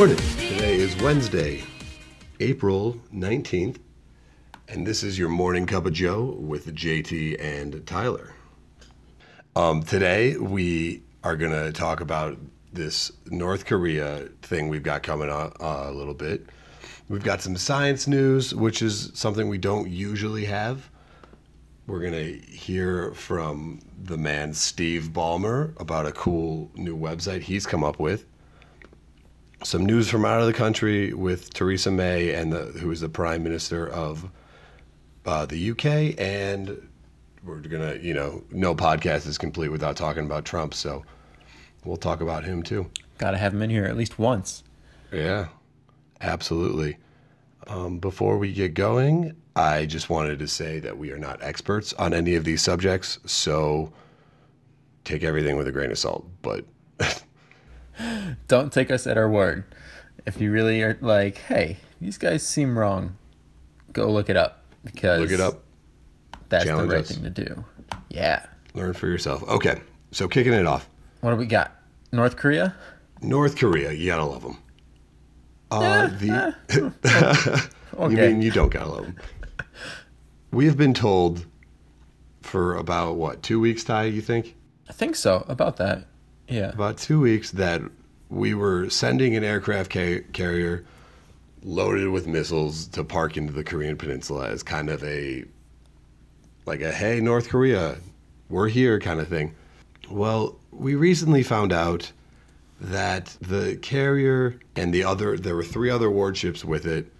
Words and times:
morning. 0.00 0.16
Today 0.16 0.76
is 0.76 0.96
Wednesday, 1.02 1.62
April 2.40 2.96
19th, 3.12 3.76
and 4.66 4.86
this 4.86 5.02
is 5.02 5.18
your 5.18 5.28
morning 5.28 5.66
cup 5.66 5.84
of 5.84 5.92
Joe 5.92 6.38
with 6.38 6.74
JT 6.74 7.38
and 7.38 7.86
Tyler. 7.86 8.32
Um, 9.54 9.82
today 9.82 10.38
we 10.38 11.02
are 11.22 11.36
going 11.36 11.52
to 11.52 11.70
talk 11.72 12.00
about 12.00 12.38
this 12.72 13.12
North 13.26 13.66
Korea 13.66 14.30
thing 14.40 14.70
we've 14.70 14.82
got 14.82 15.02
coming 15.02 15.28
on 15.28 15.52
uh, 15.60 15.90
a 15.90 15.92
little 15.92 16.14
bit. 16.14 16.46
We've 17.10 17.22
got 17.22 17.42
some 17.42 17.58
science 17.58 18.08
news, 18.08 18.54
which 18.54 18.80
is 18.80 19.10
something 19.12 19.50
we 19.50 19.58
don't 19.58 19.90
usually 19.90 20.46
have. 20.46 20.88
We're 21.86 22.00
going 22.00 22.14
to 22.14 22.38
hear 22.50 23.12
from 23.12 23.80
the 24.02 24.16
man 24.16 24.54
Steve 24.54 25.10
Ballmer 25.12 25.78
about 25.78 26.06
a 26.06 26.12
cool 26.12 26.70
new 26.74 26.96
website 26.96 27.42
he's 27.42 27.66
come 27.66 27.84
up 27.84 28.00
with. 28.00 28.24
Some 29.62 29.84
news 29.84 30.08
from 30.08 30.24
out 30.24 30.40
of 30.40 30.46
the 30.46 30.54
country 30.54 31.12
with 31.12 31.52
Theresa 31.52 31.90
May 31.90 32.32
and 32.32 32.50
the, 32.52 32.64
who 32.78 32.90
is 32.90 33.00
the 33.00 33.10
Prime 33.10 33.42
Minister 33.42 33.88
of 33.88 34.30
uh, 35.26 35.44
the 35.44 35.70
UK, 35.72 36.18
and 36.18 36.88
we're 37.44 37.58
gonna, 37.58 37.96
you 37.96 38.14
know, 38.14 38.42
no 38.50 38.74
podcast 38.74 39.26
is 39.26 39.36
complete 39.36 39.68
without 39.68 39.96
talking 39.96 40.24
about 40.24 40.46
Trump, 40.46 40.72
so 40.72 41.04
we'll 41.84 41.98
talk 41.98 42.22
about 42.22 42.44
him 42.44 42.62
too. 42.62 42.90
Got 43.18 43.32
to 43.32 43.36
have 43.36 43.52
him 43.52 43.60
in 43.60 43.68
here 43.68 43.84
at 43.84 43.98
least 43.98 44.18
once. 44.18 44.64
Yeah, 45.12 45.48
absolutely. 46.22 46.96
Um, 47.66 47.98
before 47.98 48.38
we 48.38 48.54
get 48.54 48.72
going, 48.72 49.36
I 49.54 49.84
just 49.84 50.08
wanted 50.08 50.38
to 50.38 50.48
say 50.48 50.78
that 50.80 50.96
we 50.96 51.12
are 51.12 51.18
not 51.18 51.42
experts 51.42 51.92
on 51.94 52.14
any 52.14 52.34
of 52.34 52.44
these 52.44 52.62
subjects, 52.62 53.18
so 53.26 53.92
take 55.04 55.22
everything 55.22 55.56
with 55.58 55.68
a 55.68 55.72
grain 55.72 55.90
of 55.90 55.98
salt. 55.98 56.26
But 56.40 56.64
Don't 58.48 58.72
take 58.72 58.90
us 58.90 59.06
at 59.06 59.16
our 59.18 59.28
word. 59.28 59.64
If 60.26 60.40
you 60.40 60.52
really 60.52 60.82
are 60.82 60.98
like, 61.00 61.38
hey, 61.38 61.78
these 62.00 62.18
guys 62.18 62.46
seem 62.46 62.78
wrong, 62.78 63.16
go 63.92 64.10
look 64.10 64.28
it 64.28 64.36
up 64.36 64.62
because 64.84 65.20
look 65.20 65.30
it 65.30 65.40
up, 65.40 65.62
That's 66.48 66.64
Challenge 66.66 66.88
the 66.90 66.94
right 66.96 67.04
us. 67.04 67.10
thing 67.12 67.22
to 67.24 67.30
do. 67.30 67.64
Yeah. 68.08 68.44
learn 68.74 68.92
for 68.94 69.06
yourself. 69.06 69.42
Okay, 69.48 69.80
so 70.10 70.28
kicking 70.28 70.52
it 70.52 70.66
off, 70.66 70.88
What 71.20 71.30
do 71.30 71.36
we 71.36 71.46
got? 71.46 71.72
North 72.12 72.36
Korea? 72.36 72.74
North 73.22 73.56
Korea, 73.56 73.92
you 73.92 74.06
gotta 74.06 74.24
love 74.24 74.42
them. 74.42 74.58
Uh, 75.70 76.08
the 76.08 76.54
Okay. 77.98 78.14
you 78.28 78.32
mean 78.34 78.42
you 78.42 78.50
don't 78.50 78.70
gotta 78.72 78.88
love 78.90 79.04
them? 79.04 79.16
We 80.52 80.66
have 80.66 80.76
been 80.76 80.94
told 80.94 81.46
for 82.42 82.76
about 82.76 83.16
what 83.16 83.42
two 83.42 83.60
weeks, 83.60 83.84
Ty? 83.84 84.04
You 84.04 84.20
think? 84.20 84.56
I 84.88 84.92
think 84.92 85.14
so. 85.14 85.44
About 85.48 85.76
that. 85.76 86.06
Yeah. 86.50 86.70
about 86.70 86.98
two 86.98 87.20
weeks 87.20 87.52
that 87.52 87.80
we 88.28 88.54
were 88.54 88.90
sending 88.90 89.36
an 89.36 89.44
aircraft 89.44 89.92
ca- 89.92 90.22
carrier 90.32 90.84
loaded 91.62 92.08
with 92.08 92.26
missiles 92.26 92.86
to 92.88 93.04
park 93.04 93.36
into 93.36 93.52
the 93.52 93.64
Korean 93.64 93.96
Peninsula 93.96 94.48
as 94.48 94.62
kind 94.62 94.88
of 94.90 95.02
a 95.04 95.44
like 96.66 96.80
a 96.80 96.92
hey 96.92 97.20
North 97.20 97.48
Korea, 97.48 97.98
we're 98.48 98.68
here 98.68 98.98
kind 99.00 99.20
of 99.20 99.28
thing. 99.28 99.54
Well, 100.10 100.56
we 100.70 100.94
recently 100.94 101.42
found 101.42 101.72
out 101.72 102.12
that 102.80 103.36
the 103.40 103.76
carrier 103.82 104.58
and 104.76 104.92
the 104.92 105.04
other 105.04 105.36
there 105.36 105.54
were 105.54 105.64
three 105.64 105.90
other 105.90 106.10
warships 106.10 106.64
with 106.64 106.86
it. 106.86 107.12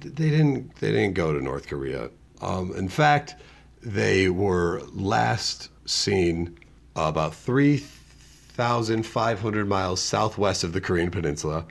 They 0.00 0.30
didn't 0.30 0.76
they 0.76 0.92
didn't 0.92 1.14
go 1.14 1.32
to 1.32 1.40
North 1.42 1.66
Korea. 1.66 2.10
Um, 2.40 2.74
in 2.76 2.88
fact, 2.88 3.36
they 3.82 4.28
were 4.28 4.82
last 4.92 5.70
seen 5.86 6.58
about 6.96 7.34
three 7.34 7.76
thousand 8.54 9.04
five 9.04 9.40
hundred 9.40 9.68
miles 9.68 10.00
southwest 10.00 10.64
of 10.64 10.72
the 10.72 10.80
Korean 10.80 11.10
Peninsula, 11.10 11.66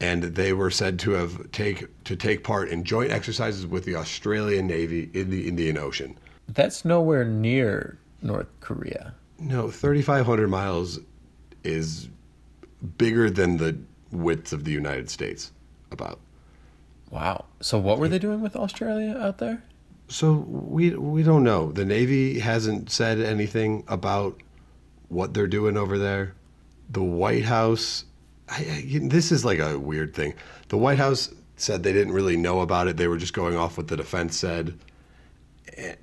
and 0.00 0.22
they 0.22 0.52
were 0.52 0.70
said 0.70 0.98
to 1.00 1.12
have 1.12 1.50
take 1.52 1.86
to 2.04 2.16
take 2.16 2.44
part 2.44 2.68
in 2.68 2.84
joint 2.84 3.10
exercises 3.10 3.66
with 3.66 3.84
the 3.84 3.96
Australian 3.96 4.66
Navy 4.66 5.10
in 5.14 5.30
the 5.30 5.48
Indian 5.48 5.78
Ocean. 5.78 6.18
That's 6.48 6.84
nowhere 6.84 7.24
near 7.24 7.98
North 8.20 8.48
Korea. 8.60 9.14
No, 9.38 9.70
thirty 9.70 10.02
five 10.02 10.26
hundred 10.26 10.48
miles 10.48 10.98
is 11.64 12.08
bigger 12.98 13.30
than 13.30 13.56
the 13.56 13.78
width 14.10 14.52
of 14.52 14.64
the 14.64 14.72
United 14.72 15.08
States. 15.08 15.52
About 15.90 16.18
Wow. 17.10 17.44
So 17.60 17.78
what 17.78 17.98
were 17.98 18.08
they 18.08 18.18
doing 18.18 18.40
with 18.40 18.56
Australia 18.56 19.16
out 19.18 19.38
there? 19.38 19.62
so 20.12 20.32
we 20.48 20.90
we 20.90 21.22
don't 21.22 21.42
know. 21.42 21.72
The 21.72 21.84
Navy 21.84 22.38
hasn't 22.38 22.90
said 22.90 23.18
anything 23.20 23.84
about 23.88 24.40
what 25.12 25.34
they're 25.34 25.46
doing 25.46 25.76
over 25.76 25.98
there. 25.98 26.34
The 26.90 27.02
White 27.02 27.44
House, 27.44 28.04
I, 28.48 28.84
I, 28.94 28.98
this 29.02 29.30
is 29.30 29.44
like 29.44 29.58
a 29.58 29.78
weird 29.78 30.14
thing. 30.14 30.34
The 30.68 30.76
White 30.78 30.98
House 30.98 31.32
said 31.56 31.82
they 31.82 31.92
didn't 31.92 32.12
really 32.12 32.36
know 32.36 32.60
about 32.60 32.88
it. 32.88 32.96
They 32.96 33.08
were 33.08 33.18
just 33.18 33.34
going 33.34 33.56
off 33.56 33.76
what 33.76 33.88
the 33.88 33.96
defense 33.96 34.36
said. 34.36 34.78
Eh, 35.76 35.94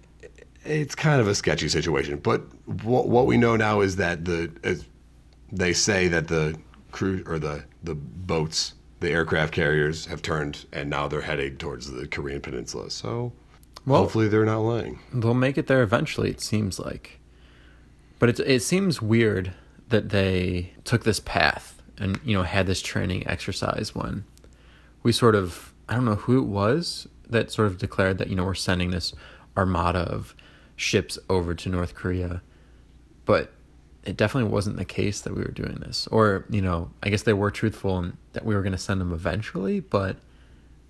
It's 0.63 0.95
kind 0.95 1.19
of 1.21 1.27
a 1.27 1.35
sketchy 1.35 1.67
situation. 1.69 2.19
But 2.19 2.41
what 2.83 3.07
what 3.07 3.25
we 3.25 3.37
know 3.37 3.55
now 3.55 3.81
is 3.81 3.95
that 3.97 4.25
the 4.25 4.51
as 4.63 4.85
they 5.51 5.73
say 5.73 6.07
that 6.09 6.27
the 6.27 6.55
crew 6.91 7.23
or 7.25 7.39
the 7.39 7.63
the 7.83 7.95
boats, 7.95 8.73
the 8.99 9.09
aircraft 9.09 9.53
carriers 9.53 10.05
have 10.05 10.21
turned 10.21 10.65
and 10.71 10.89
now 10.89 11.07
they're 11.07 11.21
heading 11.21 11.57
towards 11.57 11.89
the 11.91 12.07
Korean 12.07 12.41
Peninsula. 12.41 12.89
So 12.91 13.31
Well- 13.85 14.01
hopefully 14.01 14.27
they're 14.27 14.45
not 14.45 14.59
lying. 14.59 14.99
They'll 15.13 15.33
make 15.33 15.57
it 15.57 15.67
there 15.67 15.81
eventually, 15.81 16.29
it 16.29 16.41
seems 16.41 16.77
like. 16.79 17.18
But 18.19 18.29
it, 18.29 18.39
it 18.41 18.61
seems 18.61 19.01
weird 19.01 19.53
that 19.87 20.09
they 20.09 20.73
took 20.83 21.03
this 21.03 21.19
path 21.19 21.81
and, 21.97 22.19
you 22.23 22.37
know, 22.37 22.43
had 22.43 22.67
this 22.67 22.81
training 22.81 23.27
exercise 23.27 23.95
when 23.95 24.25
we 25.01 25.11
sort 25.11 25.35
of, 25.35 25.73
I 25.87 25.95
don't 25.95 26.05
know 26.05 26.15
who 26.15 26.39
it 26.39 26.45
was 26.45 27.07
that 27.29 27.51
sort 27.51 27.67
of 27.67 27.77
declared 27.77 28.17
that, 28.19 28.29
you 28.29 28.35
know, 28.35 28.43
we're 28.43 28.53
sending 28.53 28.91
this 28.91 29.13
armada 29.57 29.99
of 29.99 30.35
ships 30.75 31.17
over 31.29 31.53
to 31.55 31.69
North 31.69 31.95
Korea. 31.95 32.41
But 33.25 33.53
it 34.03 34.17
definitely 34.17 34.49
wasn't 34.49 34.77
the 34.77 34.85
case 34.85 35.21
that 35.21 35.35
we 35.35 35.41
were 35.41 35.51
doing 35.51 35.75
this. 35.75 36.07
Or, 36.07 36.45
you 36.49 36.61
know, 36.61 36.91
I 37.03 37.09
guess 37.09 37.23
they 37.23 37.33
were 37.33 37.51
truthful 37.51 37.97
and 37.97 38.17
that 38.33 38.45
we 38.45 38.55
were 38.55 38.61
going 38.61 38.71
to 38.71 38.77
send 38.77 39.01
them 39.01 39.13
eventually, 39.13 39.79
but, 39.79 40.17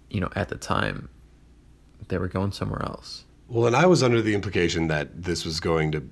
you 0.09 0.19
know, 0.19 0.29
at 0.35 0.50
the 0.50 0.56
time, 0.56 1.09
they 2.07 2.17
were 2.17 2.28
going 2.28 2.51
somewhere 2.51 2.84
else. 2.84 3.25
Well, 3.47 3.67
and 3.67 3.75
I 3.75 3.85
was 3.88 4.03
under 4.03 4.22
the 4.22 4.35
implication 4.35 4.88
that 4.88 5.23
this 5.23 5.44
was 5.44 5.59
going 5.59 5.91
to, 5.94 6.07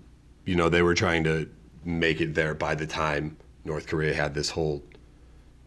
you 0.47 0.56
know, 0.56 0.69
they 0.69 0.81
were 0.81 0.96
trying 0.96 1.24
to 1.25 1.47
make 1.84 2.22
it 2.22 2.34
there 2.34 2.56
by 2.56 2.74
the 2.74 2.88
time 2.88 3.38
North 3.66 3.85
Korea 3.85 4.13
had 4.13 4.34
this 4.34 4.50
whole 4.50 4.81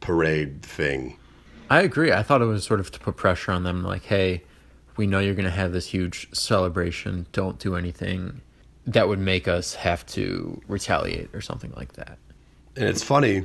parade 0.00 0.62
thing. 0.62 1.18
I 1.68 1.82
agree. 1.82 2.10
I 2.10 2.22
thought 2.22 2.42
it 2.42 2.46
was 2.46 2.64
sort 2.64 2.80
of 2.80 2.90
to 2.92 2.98
put 2.98 3.16
pressure 3.16 3.52
on 3.52 3.62
them, 3.62 3.84
like, 3.84 4.04
hey, 4.04 4.42
we 4.96 5.06
know 5.06 5.20
you're 5.20 5.34
going 5.34 5.44
to 5.44 5.50
have 5.50 5.72
this 5.72 5.86
huge 5.86 6.34
celebration. 6.34 7.26
Don't 7.32 7.58
do 7.58 7.76
anything 7.76 8.40
that 8.86 9.06
would 9.06 9.18
make 9.18 9.46
us 9.46 9.74
have 9.74 10.04
to 10.06 10.60
retaliate 10.66 11.28
or 11.34 11.42
something 11.42 11.72
like 11.76 11.92
that. 11.92 12.18
And 12.74 12.88
it's 12.88 13.02
funny. 13.02 13.44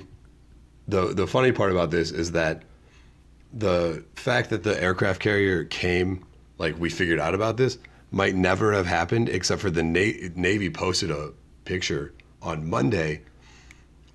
The 0.88 1.14
the 1.14 1.28
funny 1.28 1.52
part 1.52 1.72
about 1.72 1.92
this 1.92 2.12
is 2.12 2.32
that 2.32 2.64
the 3.54 4.04
fact 4.16 4.50
that 4.52 4.64
the 4.64 4.82
aircraft 4.82 5.20
carrier 5.20 5.66
came, 5.66 6.26
like 6.58 6.80
we 6.80 6.90
figured 6.90 7.20
out 7.20 7.36
about 7.36 7.58
this, 7.58 7.78
might 8.16 8.34
never 8.34 8.72
have 8.72 8.86
happened 8.86 9.28
except 9.28 9.62
for 9.62 9.70
the 9.70 9.84
Na- 9.84 10.30
Navy 10.36 10.70
posted 10.70 11.12
a 11.12 11.32
picture 11.66 12.14
on 12.42 12.68
Monday 12.68 13.22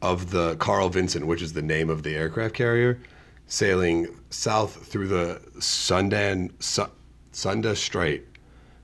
of 0.01 0.31
the 0.31 0.57
Carl 0.57 0.89
Vinson, 0.89 1.27
which 1.27 1.43
is 1.43 1.53
the 1.53 1.61
name 1.61 1.91
of 1.91 2.03
the 2.03 2.15
aircraft 2.17 2.55
carrier, 2.55 2.99
sailing 3.47 4.09
south 4.31 4.87
through 4.87 5.07
the 5.09 5.39
Sundan 5.59 6.51
Su- 6.61 6.91
Sunda 7.33 7.77
Strait, 7.77 8.27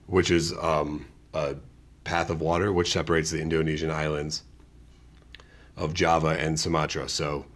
which 0.07 0.31
is 0.31 0.53
um, 0.61 1.07
a 1.33 1.55
path 2.05 2.29
of 2.29 2.43
water 2.43 2.71
which 2.71 2.93
separates 2.93 3.31
the 3.31 3.41
Indonesian 3.41 3.91
islands 3.91 4.43
of 5.79 5.95
Java 5.95 6.37
and 6.39 6.61
Sumatra. 6.61 7.09
So 7.09 7.47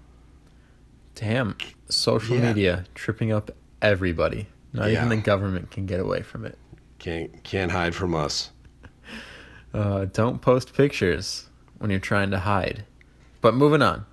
Damn, 1.15 1.57
social 1.91 2.37
Yeah. 2.37 2.43
media 2.55 2.85
tripping 2.95 3.31
up 3.33 3.51
everybody. 3.83 4.47
Not 4.73 4.91
Yeah. 4.91 5.05
even 5.05 5.11
the 5.11 5.17
government 5.23 5.71
can 5.71 5.85
get 5.85 6.01
away 6.01 6.23
from 6.23 6.47
it. 6.47 6.57
Can't 7.01 7.43
can't 7.43 7.73
hide 7.73 7.95
from 7.95 8.15
us. 8.15 8.51
Uh, 9.75 10.05
don't 10.07 10.41
post 10.41 10.75
pictures 10.75 11.49
when 11.79 11.91
you're 11.91 11.99
trying 11.99 12.31
to 12.31 12.39
hide. 12.39 12.85
But 13.41 13.55
moving 13.55 13.83
on, 13.83 14.05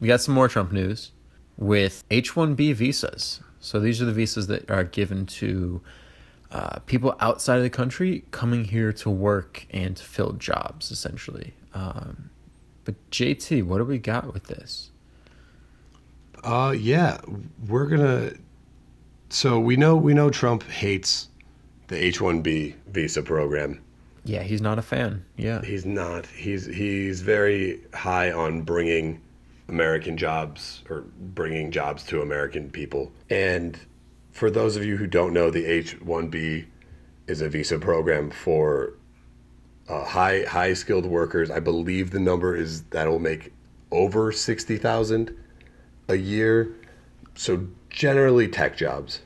we 0.00 0.08
got 0.08 0.20
some 0.20 0.34
more 0.34 0.48
Trump 0.48 0.72
news 0.72 1.12
with 1.56 2.04
H 2.10 2.34
1B 2.34 2.74
visas. 2.74 3.40
So 3.60 3.80
these 3.80 4.00
are 4.00 4.04
the 4.04 4.12
visas 4.12 4.46
that 4.46 4.70
are 4.70 4.84
given 4.84 5.26
to 5.26 5.80
uh, 6.52 6.78
people 6.80 7.16
outside 7.20 7.56
of 7.56 7.62
the 7.62 7.70
country 7.70 8.24
coming 8.30 8.64
here 8.64 8.92
to 8.92 9.10
work 9.10 9.66
and 9.70 9.96
to 9.96 10.04
fill 10.04 10.32
jobs, 10.32 10.90
essentially. 10.90 11.54
Um, 11.74 12.30
but 12.84 12.94
JT, 13.10 13.64
what 13.64 13.78
do 13.78 13.84
we 13.84 13.98
got 13.98 14.32
with 14.32 14.44
this? 14.44 14.90
Uh, 16.44 16.74
yeah, 16.78 17.18
we're 17.66 17.86
gonna. 17.86 18.32
So 19.28 19.58
we 19.58 19.76
know 19.76 19.96
we 19.96 20.14
know 20.14 20.30
Trump 20.30 20.62
hates 20.62 21.28
the 21.88 22.02
H 22.02 22.20
one 22.20 22.40
B 22.42 22.76
visa 22.88 23.22
program. 23.22 23.82
Yeah, 24.24 24.42
he's 24.42 24.60
not 24.60 24.78
a 24.78 24.82
fan. 24.82 25.24
Yeah. 25.36 25.62
He's 25.62 25.86
not. 25.86 26.26
He's 26.26 26.66
he's 26.66 27.22
very 27.22 27.80
high 27.94 28.30
on 28.30 28.62
bringing 28.62 29.20
American 29.68 30.16
jobs 30.16 30.82
or 30.88 31.04
bringing 31.18 31.70
jobs 31.70 32.02
to 32.04 32.22
American 32.22 32.70
people. 32.70 33.12
And 33.30 33.78
for 34.32 34.50
those 34.50 34.76
of 34.76 34.84
you 34.84 34.96
who 34.96 35.06
don't 35.06 35.32
know, 35.32 35.50
the 35.50 35.64
H 35.64 35.98
1B 36.00 36.66
is 37.26 37.40
a 37.40 37.48
visa 37.48 37.78
program 37.78 38.30
for 38.30 38.94
uh, 39.88 40.04
high 40.04 40.44
high 40.44 40.74
skilled 40.74 41.06
workers. 41.06 41.50
I 41.50 41.60
believe 41.60 42.10
the 42.10 42.20
number 42.20 42.54
is 42.54 42.82
that 42.84 43.08
will 43.08 43.18
make 43.18 43.52
over 43.90 44.30
60,000 44.30 45.34
a 46.08 46.14
year. 46.16 46.74
So 47.34 47.66
generally 47.88 48.48
tech 48.48 48.76
jobs. 48.76 49.20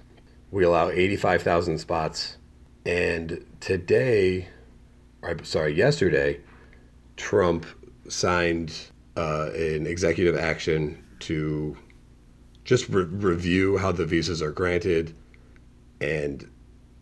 We 0.50 0.64
allow 0.64 0.90
85,000 0.90 1.78
spots. 1.78 2.36
And 2.84 3.44
today, 3.60 4.48
or 5.22 5.42
sorry, 5.44 5.74
yesterday, 5.74 6.40
Trump 7.16 7.66
signed 8.08 8.74
uh, 9.16 9.50
an 9.54 9.86
executive 9.86 10.36
action 10.36 11.04
to 11.20 11.76
just 12.64 12.88
re- 12.88 13.04
review 13.04 13.78
how 13.78 13.92
the 13.92 14.04
visas 14.04 14.42
are 14.42 14.50
granted. 14.50 15.14
And 16.00 16.50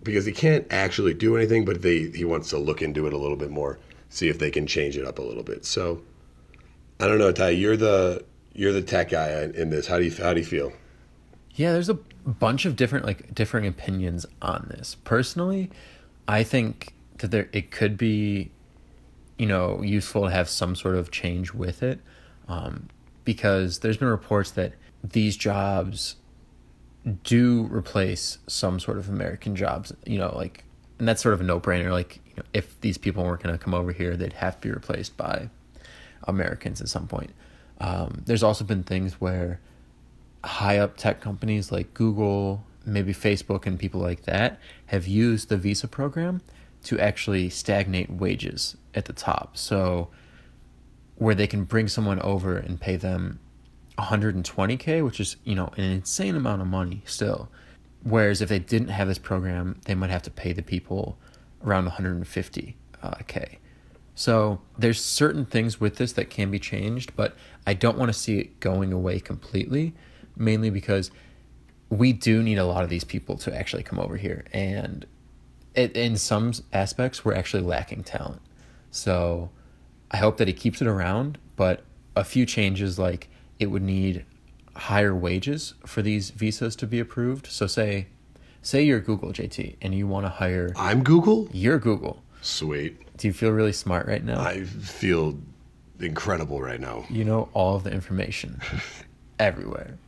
because 0.03 0.25
he 0.25 0.33
can't 0.33 0.67
actually 0.71 1.15
do 1.15 1.37
anything 1.37 1.65
but 1.65 1.83
they 1.83 2.09
he 2.11 2.25
wants 2.25 2.51
to 2.51 2.59
look 2.59 2.83
into 2.83 3.07
it 3.07 3.13
a 3.13 3.19
little 3.19 3.37
bit 3.37 3.51
more 3.51 3.79
see 4.09 4.29
if 4.29 4.39
they 4.39 4.51
can 4.51 4.67
change 4.67 4.97
it 4.97 5.07
up 5.07 5.19
a 5.19 5.23
little 5.23 5.43
bit. 5.43 5.65
So 5.65 6.03
i 6.99 7.07
don't 7.07 7.19
know 7.19 7.33
ty 7.33 7.51
you're 7.51 7.77
the 7.77 8.25
you're 8.53 8.73
the 8.73 8.83
tech 8.83 9.11
guy 9.11 9.43
in 9.55 9.71
this. 9.71 9.87
How 9.87 9.99
do 9.99 10.05
you 10.05 10.15
how 10.15 10.35
do 10.35 10.41
you 10.41 10.47
feel? 10.47 10.73
Yeah, 11.55 11.73
there's 11.73 11.89
a 11.89 11.99
bunch 12.27 12.65
of 12.65 12.77
different 12.77 13.05
like 13.05 13.35
differing 13.35 13.67
opinions 13.67 14.27
on 14.43 14.67
this. 14.71 14.97
Personally, 15.05 15.71
I 16.29 16.43
think 16.43 16.95
that 17.19 17.31
there 17.31 17.49
it 17.53 17.71
could 17.71 17.97
be, 17.97 18.51
you 19.39 19.47
know, 19.47 19.83
useful 19.83 20.23
to 20.25 20.31
have 20.31 20.49
some 20.49 20.75
sort 20.77 20.97
of 20.97 21.11
change 21.11 21.53
with 21.53 21.83
it, 21.83 22.01
um, 22.49 22.89
because 23.25 23.81
there's 23.81 23.97
been 23.97 24.09
reports 24.09 24.51
that 24.53 24.75
these 25.03 25.37
jobs 25.37 26.17
do 27.25 27.67
replace 27.71 28.39
some 28.47 28.79
sort 28.79 28.99
of 28.99 29.09
American 29.09 29.57
jobs. 29.57 29.93
You 30.07 30.19
know, 30.19 30.33
like, 30.35 30.65
and 30.99 31.09
that's 31.09 31.23
sort 31.23 31.35
of 31.35 31.41
a 31.41 31.45
no-brainer. 31.45 31.91
Like, 31.91 32.21
you 32.27 32.35
know, 32.37 32.43
if 32.53 32.81
these 32.81 32.99
people 32.99 33.25
weren't 33.25 33.43
going 33.43 33.57
to 33.57 33.63
come 33.63 33.75
over 33.75 33.93
here, 33.93 34.17
they'd 34.17 34.35
have 34.35 34.61
to 34.61 34.69
be 34.69 34.73
replaced 34.73 35.17
by 35.17 35.49
Americans 36.25 36.81
at 36.81 36.89
some 36.89 37.07
point. 37.07 37.33
Um, 37.81 38.23
there's 38.27 38.43
also 38.43 38.65
been 38.65 38.83
things 38.83 39.21
where 39.23 39.59
high 40.45 40.79
up 40.79 40.97
tech 40.97 41.21
companies 41.21 41.71
like 41.71 41.95
Google, 41.95 42.65
maybe 42.85 43.13
Facebook, 43.13 43.67
and 43.67 43.79
people 43.79 44.01
like 44.01 44.23
that 44.23 44.59
have 44.87 45.07
used 45.07 45.49
the 45.49 45.57
visa 45.57 45.89
program 45.89 46.41
to 46.85 46.99
actually 46.99 47.51
stagnate 47.51 48.11
wages 48.11 48.77
at 48.95 49.05
the 49.05 49.13
top. 49.13 49.57
So, 49.57 50.09
where 51.17 51.35
they 51.35 51.47
can 51.47 51.65
bring 51.65 51.89
someone 51.89 52.19
over 52.21 52.57
and 52.57 52.81
pay 52.81 52.97
them 52.97 53.39
120k, 53.99 55.05
which 55.05 55.21
is 55.21 55.37
you 55.45 55.55
know 55.55 55.71
an 55.77 55.85
insane 55.85 56.35
amount 56.35 56.63
of 56.63 56.69
money 56.69 57.03
still. 57.05 57.49
Whereas 58.03 58.41
if 58.41 58.49
they 58.49 58.59
didn't 58.59 58.89
have 58.89 59.09
this 59.09 59.19
program, 59.19 59.81
they 59.85 59.95
might 59.95 60.11
have 60.11 60.23
to 60.23 60.31
pay 60.31 60.53
the 60.53 60.63
people 60.63 61.19
around 61.63 61.87
150k. 61.87 63.57
So 64.15 64.61
there's 64.79 65.03
certain 65.03 65.45
things 65.45 65.81
with 65.81 65.97
this 65.97 66.13
that 66.15 66.31
can 66.31 66.51
be 66.51 66.59
changed, 66.59 67.15
but 67.15 67.37
I 67.67 67.75
don't 67.75 67.99
want 67.99 68.11
to 68.11 68.19
see 68.19 68.39
it 68.39 68.61
going 68.61 68.93
away 68.93 69.21
completely, 69.21 69.95
mainly 70.41 70.71
because 70.71 71.11
we 71.89 72.13
do 72.13 72.43
need 72.43 72.59
a 72.59 72.65
lot 72.65 72.83
of 72.85 72.91
these 72.91 73.05
people 73.05 73.37
to 73.39 73.55
actually 73.57 73.83
come 73.83 73.99
over 73.99 74.17
here, 74.17 74.45
and 74.53 75.07
it, 75.75 75.97
in 75.97 76.17
some 76.17 76.53
aspects 76.73 77.25
we're 77.25 77.35
actually 77.35 77.63
lacking 77.63 78.03
talent. 78.05 78.41
So 78.91 79.51
I 80.11 80.17
hope 80.17 80.37
that 80.39 80.49
he 80.49 80.55
keeps 80.55 80.81
it 80.81 80.89
around, 80.89 81.39
but 81.57 81.83
a 82.17 82.25
few 82.25 82.45
changes 82.47 82.99
like 82.99 83.29
it 83.59 83.67
would 83.67 83.83
need 83.83 84.25
higher 84.75 85.15
wages 85.15 85.75
for 85.87 86.01
these 86.03 86.31
visas 86.31 86.75
to 86.77 86.87
be 86.87 86.99
approved. 86.99 87.47
So 87.47 87.67
say 87.67 88.07
say 88.63 88.83
you're 88.83 89.01
Google 89.01 89.33
JT 89.33 89.77
and 89.81 89.95
you 89.95 90.07
want 90.07 90.27
to 90.27 90.31
hire 90.31 90.71
i'm 90.77 91.03
google 91.03 91.49
you're 91.51 91.79
Google. 91.79 92.23
sweet 92.43 92.99
Do 93.17 93.27
you 93.27 93.33
feel 93.33 93.51
really 93.53 93.73
smart 93.73 94.07
right 94.07 94.23
now? 94.23 94.39
i 94.41 94.65
feel 94.65 95.39
incredible 95.99 96.61
right 96.61 96.79
now 96.81 97.05
you 97.09 97.25
know 97.25 97.49
all 97.55 97.77
of 97.77 97.85
the 97.85 97.91
information 97.91 98.61
everywhere. 99.39 99.99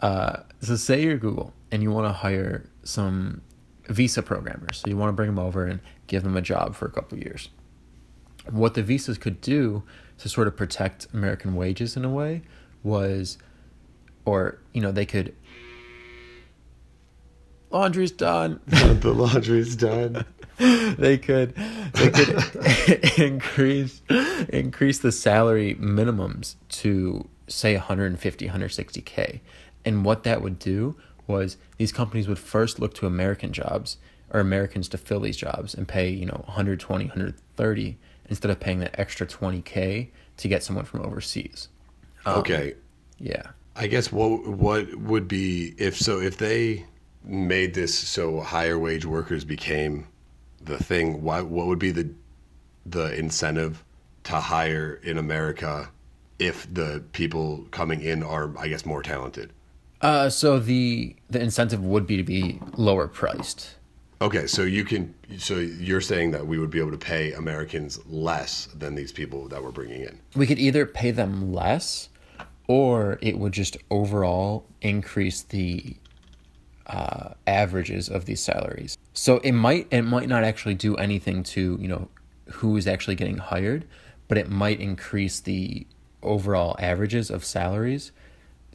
Uh, 0.00 0.40
so 0.60 0.76
say 0.76 1.02
you're 1.02 1.16
Google 1.16 1.52
and 1.70 1.82
you 1.82 1.90
want 1.90 2.06
to 2.06 2.12
hire 2.12 2.68
some 2.84 3.42
visa 3.88 4.22
programmers. 4.22 4.78
So 4.78 4.88
you 4.88 4.96
want 4.96 5.08
to 5.08 5.12
bring 5.12 5.28
them 5.28 5.38
over 5.38 5.64
and 5.66 5.80
give 6.06 6.22
them 6.22 6.36
a 6.36 6.42
job 6.42 6.74
for 6.74 6.86
a 6.86 6.90
couple 6.90 7.18
of 7.18 7.24
years. 7.24 7.48
What 8.50 8.74
the 8.74 8.82
visas 8.82 9.18
could 9.18 9.40
do 9.40 9.82
to 10.18 10.28
sort 10.28 10.46
of 10.46 10.56
protect 10.56 11.06
American 11.12 11.54
wages 11.54 11.96
in 11.96 12.04
a 12.04 12.10
way 12.10 12.42
was, 12.82 13.38
or 14.24 14.58
you 14.72 14.80
know, 14.80 14.92
they 14.92 15.06
could. 15.06 15.34
Laundry's 17.70 18.12
done. 18.12 18.60
the 18.66 19.12
laundry's 19.12 19.74
done 19.74 20.24
they 20.96 21.18
could 21.18 21.54
they 21.92 22.10
could 22.10 23.18
increase 23.18 24.00
increase 24.48 25.00
the 25.00 25.12
salary 25.12 25.74
minimums 25.74 26.54
to 26.70 27.28
say 27.48 27.74
150 27.74 28.48
160k 28.48 29.40
and 29.84 30.04
what 30.04 30.24
that 30.24 30.42
would 30.42 30.58
do 30.58 30.96
was 31.26 31.56
these 31.76 31.92
companies 31.92 32.28
would 32.28 32.38
first 32.38 32.78
look 32.78 32.94
to 32.94 33.06
american 33.06 33.52
jobs 33.52 33.98
or 34.30 34.40
americans 34.40 34.88
to 34.88 34.98
fill 34.98 35.20
these 35.20 35.36
jobs 35.36 35.74
and 35.74 35.86
pay 35.86 36.08
you 36.08 36.26
know 36.26 36.42
120 36.46 37.04
130 37.04 37.98
instead 38.28 38.50
of 38.50 38.60
paying 38.60 38.80
that 38.80 38.98
extra 38.98 39.26
20k 39.26 40.08
to 40.36 40.48
get 40.48 40.62
someone 40.62 40.84
from 40.84 41.02
overseas. 41.02 41.68
Um, 42.24 42.38
okay. 42.38 42.74
Yeah. 43.18 43.48
I 43.74 43.86
guess 43.86 44.10
what 44.10 44.46
what 44.46 44.94
would 44.96 45.28
be 45.28 45.74
if 45.78 45.96
so 45.96 46.20
if 46.20 46.38
they 46.38 46.86
made 47.24 47.74
this 47.74 47.96
so 47.96 48.40
higher 48.40 48.78
wage 48.78 49.04
workers 49.04 49.44
became 49.44 50.06
the 50.62 50.78
thing 50.78 51.22
why 51.22 51.42
what 51.42 51.66
would 51.66 51.78
be 51.78 51.90
the 51.90 52.08
the 52.86 53.14
incentive 53.18 53.84
to 54.24 54.36
hire 54.36 54.94
in 55.02 55.18
America 55.18 55.90
if 56.38 56.72
the 56.72 57.02
people 57.12 57.66
coming 57.70 58.02
in 58.02 58.22
are 58.22 58.56
I 58.58 58.68
guess 58.68 58.84
more 58.84 59.02
talented? 59.02 59.52
Uh, 60.00 60.28
so 60.28 60.58
the 60.58 61.16
the 61.30 61.40
incentive 61.40 61.82
would 61.82 62.06
be 62.06 62.16
to 62.16 62.22
be 62.22 62.60
lower 62.76 63.08
priced. 63.08 63.76
Okay 64.20 64.46
so 64.46 64.62
you 64.62 64.84
can 64.84 65.14
so 65.38 65.56
you're 65.58 66.00
saying 66.00 66.30
that 66.30 66.46
we 66.46 66.58
would 66.58 66.70
be 66.70 66.78
able 66.78 66.90
to 66.90 66.98
pay 66.98 67.32
Americans 67.32 67.98
less 68.06 68.66
than 68.74 68.94
these 68.94 69.12
people 69.12 69.48
that 69.48 69.62
we're 69.62 69.72
bringing 69.72 70.02
in? 70.02 70.18
We 70.34 70.46
could 70.46 70.58
either 70.58 70.86
pay 70.86 71.10
them 71.10 71.52
less 71.52 72.08
or 72.68 73.18
it 73.22 73.38
would 73.38 73.52
just 73.52 73.76
overall 73.90 74.66
increase 74.80 75.42
the 75.42 75.96
uh, 76.86 77.30
averages 77.46 78.08
of 78.08 78.26
these 78.26 78.40
salaries. 78.40 78.96
So 79.12 79.38
it 79.38 79.52
might 79.52 79.86
it 79.90 80.02
might 80.02 80.28
not 80.28 80.44
actually 80.44 80.74
do 80.74 80.94
anything 80.96 81.42
to 81.44 81.78
you 81.80 81.88
know 81.88 82.08
who 82.50 82.76
is 82.76 82.86
actually 82.86 83.16
getting 83.16 83.38
hired, 83.38 83.86
but 84.28 84.38
it 84.38 84.48
might 84.48 84.80
increase 84.80 85.40
the 85.40 85.86
overall 86.26 86.76
averages 86.78 87.30
of 87.30 87.44
salaries 87.44 88.12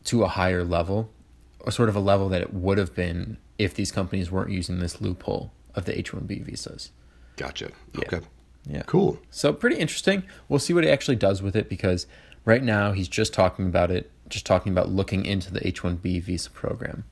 to 0.06 0.24
a 0.24 0.28
higher 0.28 0.64
level, 0.64 1.12
or 1.60 1.72
sort 1.72 1.90
of 1.90 1.96
a 1.96 2.00
level 2.00 2.28
that 2.30 2.42
it 2.42 2.54
would 2.54 2.78
have 2.78 2.96
been 2.96 3.38
if 3.60 3.74
these 3.76 3.92
companies 3.92 4.32
weren't 4.32 4.50
using 4.52 4.80
this 4.80 5.00
loophole 5.02 5.52
of 5.76 5.86
the 5.86 5.98
H 5.98 6.14
one 6.14 6.26
B 6.26 6.40
visas. 6.40 6.92
gotcha 7.38 7.72
okay 7.98 8.20
Yeah. 8.68 8.84
cool 8.88 9.20
So 9.30 9.54
pretty 9.54 9.78
interesting. 9.78 10.24
We'll 10.50 10.60
see 10.60 10.74
what 10.74 10.84
he 10.84 10.90
actually 10.90 11.16
does 11.18 11.42
with 11.42 11.56
it 11.56 11.70
because 11.70 12.08
right 12.46 12.64
now 12.64 12.92
he's 12.94 13.08
just 13.08 13.34
talking 13.34 13.68
about 13.68 13.92
it, 13.92 14.10
just 14.30 14.46
talking 14.46 14.72
about 14.72 14.90
looking 14.90 15.26
into 15.26 15.52
the 15.54 15.66
H 15.68 15.84
one 15.84 15.96
B 15.98 16.20
visa 16.20 16.50
program. 16.50 17.04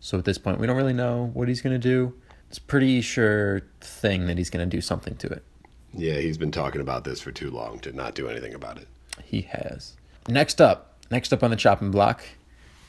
So 0.00 0.18
at 0.18 0.24
this 0.24 0.38
point, 0.38 0.58
we 0.58 0.66
don't 0.66 0.76
really 0.76 0.92
know 0.92 1.30
what 1.32 1.46
he's 1.46 1.60
going 1.60 1.78
to 1.80 1.88
do. 1.88 2.14
It's 2.48 2.58
a 2.58 2.62
pretty 2.62 3.00
sure 3.00 3.62
thing 3.80 4.26
that 4.26 4.36
he's 4.36 4.50
going 4.50 4.68
to 4.68 4.76
do 4.76 4.80
something 4.80 5.14
to 5.16 5.28
it. 5.28 5.42
yeah 5.94 6.14
he's 6.18 6.36
been 6.38 6.50
talking 6.50 6.80
about 6.80 7.04
this 7.04 7.20
for 7.20 7.30
too 7.32 7.50
long 7.50 7.78
to 7.80 7.92
not 7.92 8.14
do 8.14 8.26
anything 8.28 8.52
about 8.54 8.76
it 8.78 8.88
He 9.24 9.42
has. 9.42 9.96
Next 10.28 10.60
up, 10.60 10.96
next 11.10 11.32
up 11.32 11.42
on 11.42 11.50
the 11.50 11.56
chopping 11.56 11.90
block, 11.90 12.22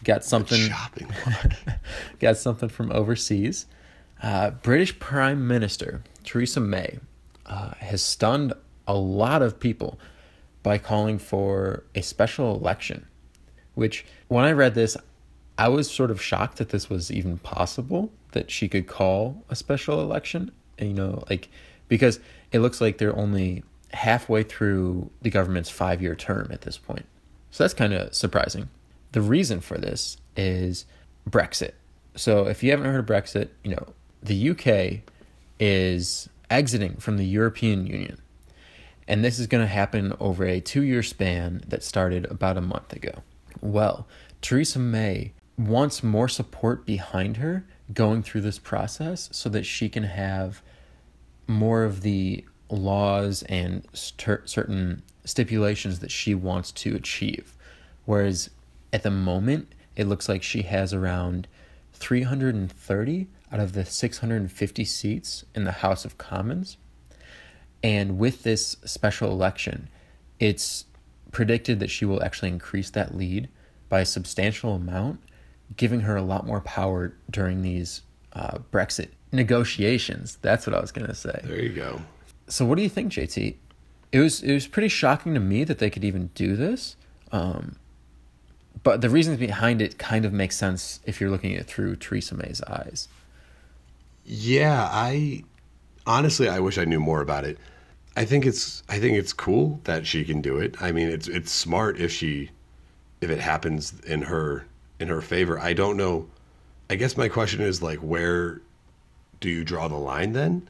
got 0.03 0.23
something. 0.23 0.69
shopping 0.69 1.07
block. 1.23 1.77
got 2.19 2.37
something 2.37 2.69
from 2.69 2.91
overseas. 2.91 3.65
Uh, 4.21 4.51
British 4.51 4.97
Prime 4.99 5.47
Minister 5.47 6.03
Theresa 6.23 6.59
May 6.59 6.99
uh, 7.45 7.71
has 7.79 8.01
stunned 8.01 8.53
a 8.87 8.95
lot 8.95 9.41
of 9.41 9.59
people 9.59 9.99
by 10.61 10.77
calling 10.77 11.17
for 11.19 11.83
a 11.93 12.01
special 12.01 12.55
election. 12.55 13.05
Which, 13.75 14.05
when 14.27 14.45
I 14.45 14.51
read 14.51 14.75
this, 14.75 14.95
I 15.57 15.67
was 15.67 15.89
sort 15.89 16.11
of 16.11 16.21
shocked 16.21 16.57
that 16.57 16.69
this 16.69 16.89
was 16.89 17.11
even 17.11 17.37
possible 17.39 18.11
that 18.31 18.51
she 18.51 18.67
could 18.69 18.87
call 18.87 19.43
a 19.49 19.55
special 19.55 20.01
election. 20.01 20.51
And, 20.77 20.89
you 20.89 20.95
know, 20.95 21.23
like 21.29 21.49
because 21.87 22.19
it 22.51 22.59
looks 22.59 22.81
like 22.81 22.97
they're 22.97 23.17
only 23.17 23.63
halfway 23.93 24.43
through 24.43 25.09
the 25.21 25.29
government's 25.29 25.69
five 25.69 26.01
year 26.01 26.15
term 26.15 26.49
at 26.51 26.61
this 26.61 26.77
point. 26.77 27.05
So 27.51 27.63
that's 27.63 27.73
kind 27.73 27.93
of 27.93 28.13
surprising. 28.13 28.69
The 29.11 29.21
reason 29.21 29.61
for 29.61 29.77
this 29.77 30.17
is 30.35 30.85
Brexit. 31.29 31.73
So 32.15 32.47
if 32.47 32.63
you 32.63 32.71
haven't 32.71 32.87
heard 32.87 32.99
of 32.99 33.05
Brexit, 33.05 33.49
you 33.63 33.71
know, 33.71 33.93
the 34.21 34.49
UK 34.49 35.01
is 35.59 36.29
exiting 36.49 36.97
from 36.97 37.17
the 37.17 37.25
European 37.25 37.85
Union. 37.85 38.19
And 39.07 39.23
this 39.23 39.37
is 39.37 39.47
going 39.47 39.63
to 39.63 39.67
happen 39.67 40.13
over 40.19 40.45
a 40.45 40.59
two 40.59 40.81
year 40.81 41.03
span 41.03 41.63
that 41.67 41.83
started 41.83 42.25
about 42.25 42.57
a 42.57 42.61
month 42.61 42.93
ago. 42.93 43.23
Well, 43.61 44.07
Theresa 44.41 44.79
May 44.79 45.33
wants 45.57 46.03
more 46.03 46.27
support 46.27 46.85
behind 46.85 47.37
her 47.37 47.65
going 47.93 48.23
through 48.23 48.41
this 48.41 48.57
process 48.57 49.29
so 49.31 49.49
that 49.49 49.65
she 49.65 49.89
can 49.89 50.03
have 50.03 50.61
more 51.47 51.83
of 51.83 52.01
the 52.01 52.45
laws 52.73 53.43
and 53.43 53.85
st- 53.93 54.49
certain 54.49 55.03
stipulations 55.25 55.99
that 55.99 56.11
she 56.11 56.35
wants 56.35 56.71
to 56.71 56.95
achieve. 56.95 57.55
Whereas 58.05 58.49
at 58.91 59.03
the 59.03 59.11
moment, 59.11 59.73
it 59.95 60.07
looks 60.07 60.27
like 60.27 60.43
she 60.43 60.63
has 60.63 60.93
around 60.93 61.47
330 61.93 63.27
out 63.51 63.59
of 63.59 63.73
the 63.73 63.85
650 63.85 64.85
seats 64.85 65.45
in 65.55 65.63
the 65.63 65.71
House 65.71 66.05
of 66.05 66.17
Commons. 66.17 66.77
And 67.83 68.17
with 68.17 68.43
this 68.43 68.77
special 68.85 69.31
election, 69.31 69.89
it's 70.39 70.85
predicted 71.31 71.79
that 71.79 71.89
she 71.89 72.05
will 72.05 72.23
actually 72.23 72.49
increase 72.49 72.89
that 72.91 73.15
lead 73.15 73.49
by 73.89 74.01
a 74.01 74.05
substantial 74.05 74.73
amount, 74.73 75.21
giving 75.75 76.01
her 76.01 76.15
a 76.15 76.21
lot 76.21 76.45
more 76.45 76.61
power 76.61 77.13
during 77.29 77.61
these 77.61 78.01
uh, 78.33 78.57
Brexit 78.71 79.09
negotiations. 79.31 80.37
That's 80.41 80.65
what 80.65 80.75
I 80.75 80.79
was 80.79 80.91
going 80.91 81.07
to 81.07 81.15
say. 81.15 81.39
There 81.43 81.61
you 81.61 81.73
go. 81.73 82.01
So, 82.47 82.65
what 82.65 82.75
do 82.75 82.83
you 82.83 82.89
think, 82.89 83.11
JT? 83.11 83.55
It 84.11 84.19
was 84.19 84.43
it 84.43 84.53
was 84.53 84.67
pretty 84.67 84.89
shocking 84.89 85.33
to 85.33 85.39
me 85.39 85.63
that 85.63 85.79
they 85.79 85.89
could 85.89 86.03
even 86.03 86.29
do 86.35 86.55
this. 86.55 86.95
Um, 87.31 87.77
but 88.83 89.01
the 89.01 89.09
reasons 89.09 89.37
behind 89.37 89.81
it 89.81 89.97
kind 89.97 90.25
of 90.25 90.33
make 90.33 90.51
sense 90.51 90.99
if 91.05 91.19
you're 91.19 91.29
looking 91.29 91.53
at 91.55 91.61
it 91.61 91.67
through 91.67 91.95
Theresa 91.95 92.35
May's 92.35 92.61
eyes. 92.63 93.07
Yeah, 94.25 94.87
I 94.91 95.43
honestly 96.05 96.49
I 96.49 96.59
wish 96.59 96.77
I 96.77 96.85
knew 96.85 96.99
more 96.99 97.21
about 97.21 97.45
it. 97.45 97.57
I 98.15 98.25
think 98.25 98.45
it's 98.45 98.83
I 98.89 98.99
think 98.99 99.17
it's 99.17 99.33
cool 99.33 99.79
that 99.85 100.05
she 100.05 100.23
can 100.23 100.41
do 100.41 100.57
it. 100.57 100.81
I 100.81 100.91
mean, 100.91 101.09
it's 101.09 101.27
it's 101.27 101.51
smart 101.51 101.99
if 101.99 102.11
she 102.11 102.51
if 103.21 103.29
it 103.29 103.39
happens 103.39 103.99
in 104.01 104.23
her 104.23 104.65
in 104.99 105.07
her 105.07 105.21
favor. 105.21 105.59
I 105.59 105.73
don't 105.73 105.97
know. 105.97 106.27
I 106.89 106.95
guess 106.95 107.17
my 107.17 107.29
question 107.29 107.61
is 107.61 107.81
like 107.81 107.99
where 107.99 108.61
do 109.39 109.49
you 109.49 109.63
draw 109.63 109.87
the 109.87 109.95
line 109.95 110.33
then? 110.33 110.67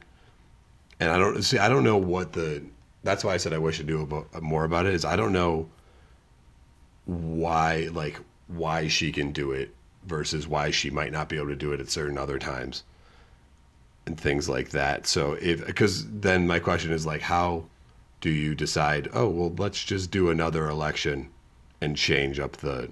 And 1.00 1.10
I 1.10 1.18
don't 1.18 1.42
see 1.42 1.58
I 1.58 1.68
don't 1.68 1.84
know 1.84 1.96
what 1.96 2.32
the 2.32 2.62
that's 3.02 3.24
why 3.24 3.34
I 3.34 3.36
said 3.36 3.52
I 3.52 3.58
wish 3.58 3.80
I 3.80 3.84
knew 3.84 4.02
about, 4.02 4.42
more 4.42 4.64
about 4.64 4.86
it 4.86 4.94
is 4.94 5.04
I 5.04 5.16
don't 5.16 5.32
know 5.32 5.68
why 7.06 7.88
like 7.92 8.18
why 8.48 8.88
she 8.88 9.12
can 9.12 9.32
do 9.32 9.52
it 9.52 9.74
versus 10.06 10.46
why 10.46 10.70
she 10.70 10.90
might 10.90 11.12
not 11.12 11.28
be 11.28 11.36
able 11.36 11.48
to 11.48 11.56
do 11.56 11.72
it 11.72 11.80
at 11.80 11.88
certain 11.88 12.18
other 12.18 12.38
times 12.38 12.84
and 14.06 14.18
things 14.18 14.48
like 14.48 14.70
that. 14.70 15.06
So 15.06 15.32
if 15.40 15.66
because 15.66 16.06
then 16.08 16.46
my 16.46 16.58
question 16.58 16.92
is 16.92 17.06
like 17.06 17.22
how 17.22 17.64
do 18.20 18.30
you 18.30 18.54
decide, 18.54 19.08
oh 19.12 19.28
well 19.28 19.54
let's 19.58 19.82
just 19.84 20.10
do 20.10 20.30
another 20.30 20.68
election 20.68 21.30
and 21.80 21.96
change 21.96 22.38
up 22.38 22.56
the 22.58 22.88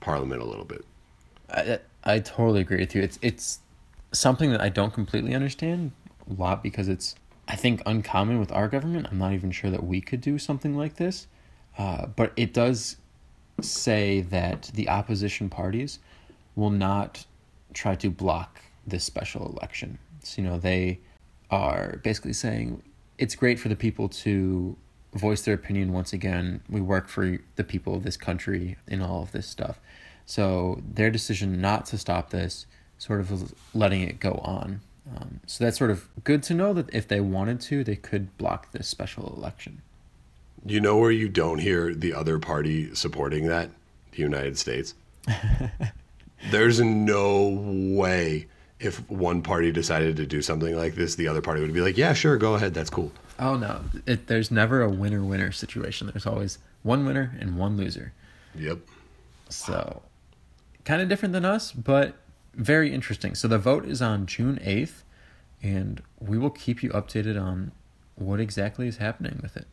parliament 0.00 0.40
a 0.40 0.46
little 0.46 0.64
bit. 0.64 0.84
I 1.50 1.78
I 2.04 2.20
totally 2.20 2.60
agree 2.60 2.78
with 2.78 2.94
you. 2.94 3.02
It's 3.02 3.18
it's 3.20 3.58
something 4.12 4.50
that 4.50 4.60
I 4.60 4.68
don't 4.68 4.92
completely 4.92 5.34
understand 5.34 5.92
lot 6.28 6.62
because 6.62 6.88
it's 6.88 7.14
I 7.48 7.56
think 7.56 7.82
uncommon 7.84 8.38
with 8.38 8.52
our 8.52 8.68
government. 8.68 9.08
I'm 9.10 9.18
not 9.18 9.32
even 9.32 9.50
sure 9.50 9.70
that 9.70 9.84
we 9.84 10.00
could 10.00 10.20
do 10.20 10.38
something 10.38 10.76
like 10.76 10.96
this, 10.96 11.26
uh, 11.76 12.06
but 12.06 12.32
it 12.36 12.54
does 12.54 12.96
say 13.60 14.20
that 14.20 14.70
the 14.74 14.88
opposition 14.88 15.48
parties 15.48 15.98
will 16.54 16.70
not 16.70 17.26
try 17.74 17.96
to 17.96 18.08
block 18.08 18.62
this 18.86 19.04
special 19.04 19.48
election. 19.48 19.98
So, 20.22 20.42
you 20.42 20.48
know, 20.48 20.58
they 20.58 21.00
are 21.50 22.00
basically 22.04 22.34
saying 22.34 22.82
it's 23.18 23.34
great 23.34 23.58
for 23.58 23.68
the 23.68 23.76
people 23.76 24.08
to 24.08 24.76
voice 25.14 25.42
their 25.42 25.54
opinion 25.54 25.92
once 25.92 26.12
again. 26.12 26.62
We 26.68 26.80
work 26.80 27.08
for 27.08 27.38
the 27.56 27.64
people 27.64 27.96
of 27.96 28.04
this 28.04 28.16
country 28.16 28.76
in 28.86 29.02
all 29.02 29.22
of 29.22 29.32
this 29.32 29.46
stuff. 29.46 29.80
So, 30.24 30.80
their 30.88 31.10
decision 31.10 31.60
not 31.60 31.86
to 31.86 31.98
stop 31.98 32.30
this, 32.30 32.66
sort 32.98 33.20
of 33.20 33.52
letting 33.74 34.02
it 34.02 34.20
go 34.20 34.34
on. 34.44 34.82
Um, 35.16 35.40
so, 35.46 35.64
that's 35.64 35.78
sort 35.78 35.90
of 35.90 36.08
good 36.24 36.42
to 36.44 36.54
know 36.54 36.72
that 36.72 36.92
if 36.94 37.08
they 37.08 37.20
wanted 37.20 37.60
to, 37.62 37.82
they 37.82 37.96
could 37.96 38.36
block 38.38 38.72
this 38.72 38.88
special 38.88 39.34
election. 39.36 39.82
You 40.64 40.80
know 40.80 40.98
where 40.98 41.10
you 41.10 41.28
don't 41.28 41.58
hear 41.58 41.94
the 41.94 42.12
other 42.12 42.38
party 42.38 42.94
supporting 42.94 43.46
that? 43.46 43.70
The 44.12 44.22
United 44.22 44.58
States. 44.58 44.94
There's 46.50 46.80
no 46.80 47.48
way 47.94 48.46
if 48.80 49.08
one 49.10 49.42
party 49.42 49.70
decided 49.70 50.16
to 50.16 50.26
do 50.26 50.40
something 50.40 50.74
like 50.74 50.94
this, 50.94 51.14
the 51.14 51.28
other 51.28 51.42
party 51.42 51.60
would 51.60 51.72
be 51.72 51.82
like, 51.82 51.98
"Yeah, 51.98 52.14
sure, 52.14 52.36
go 52.38 52.54
ahead, 52.54 52.72
that's 52.74 52.90
cool." 52.90 53.12
Oh 53.38 53.56
no, 53.56 53.82
it, 54.06 54.26
there's 54.26 54.50
never 54.50 54.82
a 54.82 54.88
winner-winner 54.88 55.52
situation. 55.52 56.06
There's 56.08 56.26
always 56.26 56.58
one 56.82 57.04
winner 57.04 57.36
and 57.40 57.58
one 57.58 57.76
loser. 57.76 58.12
Yep. 58.54 58.78
So, 59.50 59.72
wow. 59.72 60.02
kind 60.84 61.02
of 61.02 61.08
different 61.08 61.32
than 61.32 61.44
us, 61.44 61.72
but 61.72 62.14
very 62.54 62.92
interesting. 62.92 63.34
So 63.34 63.48
the 63.48 63.58
vote 63.58 63.84
is 63.84 64.02
on 64.02 64.26
June 64.26 64.58
8th, 64.62 65.02
and 65.62 66.02
we 66.18 66.38
will 66.38 66.50
keep 66.50 66.82
you 66.82 66.90
updated 66.90 67.40
on 67.40 67.72
what 68.16 68.40
exactly 68.40 68.88
is 68.88 68.98
happening 68.98 69.38
with 69.42 69.56
it. 69.56 69.66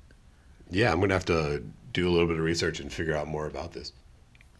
Yeah, 0.69 0.91
I'm 0.91 0.99
gonna 0.99 1.13
have 1.13 1.25
to 1.25 1.63
do 1.93 2.07
a 2.07 2.11
little 2.11 2.27
bit 2.27 2.37
of 2.37 2.43
research 2.43 2.79
and 2.79 2.91
figure 2.91 3.15
out 3.15 3.27
more 3.27 3.47
about 3.47 3.73
this. 3.73 3.93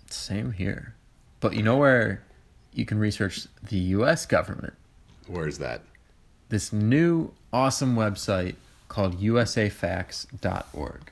Same 0.10 0.54
here, 0.54 0.96
but 1.40 1.54
you 1.54 1.64
know 1.64 1.78
where 1.78 2.24
you 2.74 2.86
can 2.86 2.98
research 2.98 3.48
the 3.62 3.78
U.S. 3.78 4.26
government. 4.26 4.74
Where 5.28 5.48
is 5.48 5.58
that? 5.58 5.82
This 6.50 6.72
new 6.72 7.34
awesome 7.52 7.96
website 7.96 8.56
called 8.88 9.20
USAFacts.org. 9.20 11.12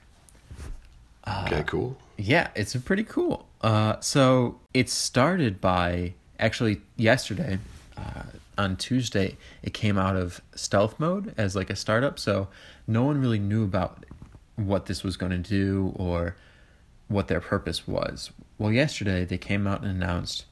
Uh, 1.25 1.43
okay, 1.47 1.63
cool. 1.65 1.97
Yeah, 2.17 2.49
it's 2.55 2.75
pretty 2.77 3.03
cool. 3.03 3.47
Uh, 3.61 3.99
so 3.99 4.59
it 4.73 4.89
started 4.89 5.59
by 5.59 6.13
actually 6.39 6.81
yesterday 6.97 7.59
uh, 7.97 8.23
on 8.57 8.75
Tuesday. 8.75 9.37
It 9.63 9.73
came 9.73 9.97
out 9.97 10.15
of 10.15 10.41
stealth 10.55 10.99
mode 10.99 11.33
as 11.37 11.55
like 11.55 11.69
a 11.69 11.75
startup, 11.75 12.19
so 12.19 12.47
no 12.87 13.03
one 13.03 13.19
really 13.19 13.39
knew 13.39 13.63
about 13.63 14.05
what 14.55 14.85
this 14.85 15.03
was 15.03 15.17
going 15.17 15.31
to 15.31 15.37
do 15.37 15.93
or 15.95 16.35
what 17.07 17.27
their 17.27 17.41
purpose 17.41 17.87
was. 17.87 18.31
Well, 18.57 18.71
yesterday 18.71 19.25
they 19.25 19.37
came 19.37 19.67
out 19.67 19.81
and 19.81 19.91
announced 19.91 20.45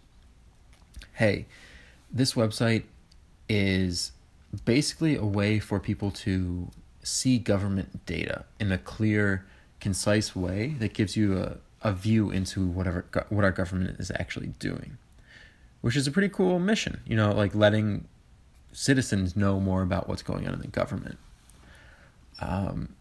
hey, 1.13 1.45
this 2.11 2.33
website 2.33 2.83
is 3.47 4.11
basically 4.65 5.15
a 5.15 5.25
way 5.25 5.59
for 5.59 5.79
people 5.79 6.11
to 6.11 6.69
see 7.03 7.37
government 7.37 8.05
data 8.05 8.45
in 8.59 8.71
a 8.71 8.77
clear, 8.77 9.45
concise 9.79 10.35
way 10.35 10.75
that 10.79 10.93
gives 10.93 11.15
you 11.15 11.37
a, 11.37 11.57
a 11.81 11.91
view 11.91 12.31
into 12.31 12.65
whatever 12.65 13.05
what 13.29 13.43
our 13.43 13.51
government 13.51 13.99
is 13.99 14.11
actually 14.11 14.47
doing, 14.59 14.97
which 15.83 15.97
is 15.97 16.07
a 16.07 16.11
pretty 16.11 16.29
cool 16.29 16.59
mission. 16.59 17.01
You 17.05 17.17
know, 17.17 17.33
like 17.33 17.53
letting 17.53 18.07
citizens 18.71 19.35
know 19.35 19.59
more 19.59 19.81
about 19.81 20.07
what's 20.07 20.23
going 20.23 20.47
on 20.47 20.53
in 20.53 20.61
the 20.61 20.67
government. 20.67 21.17
Um, 22.39 22.95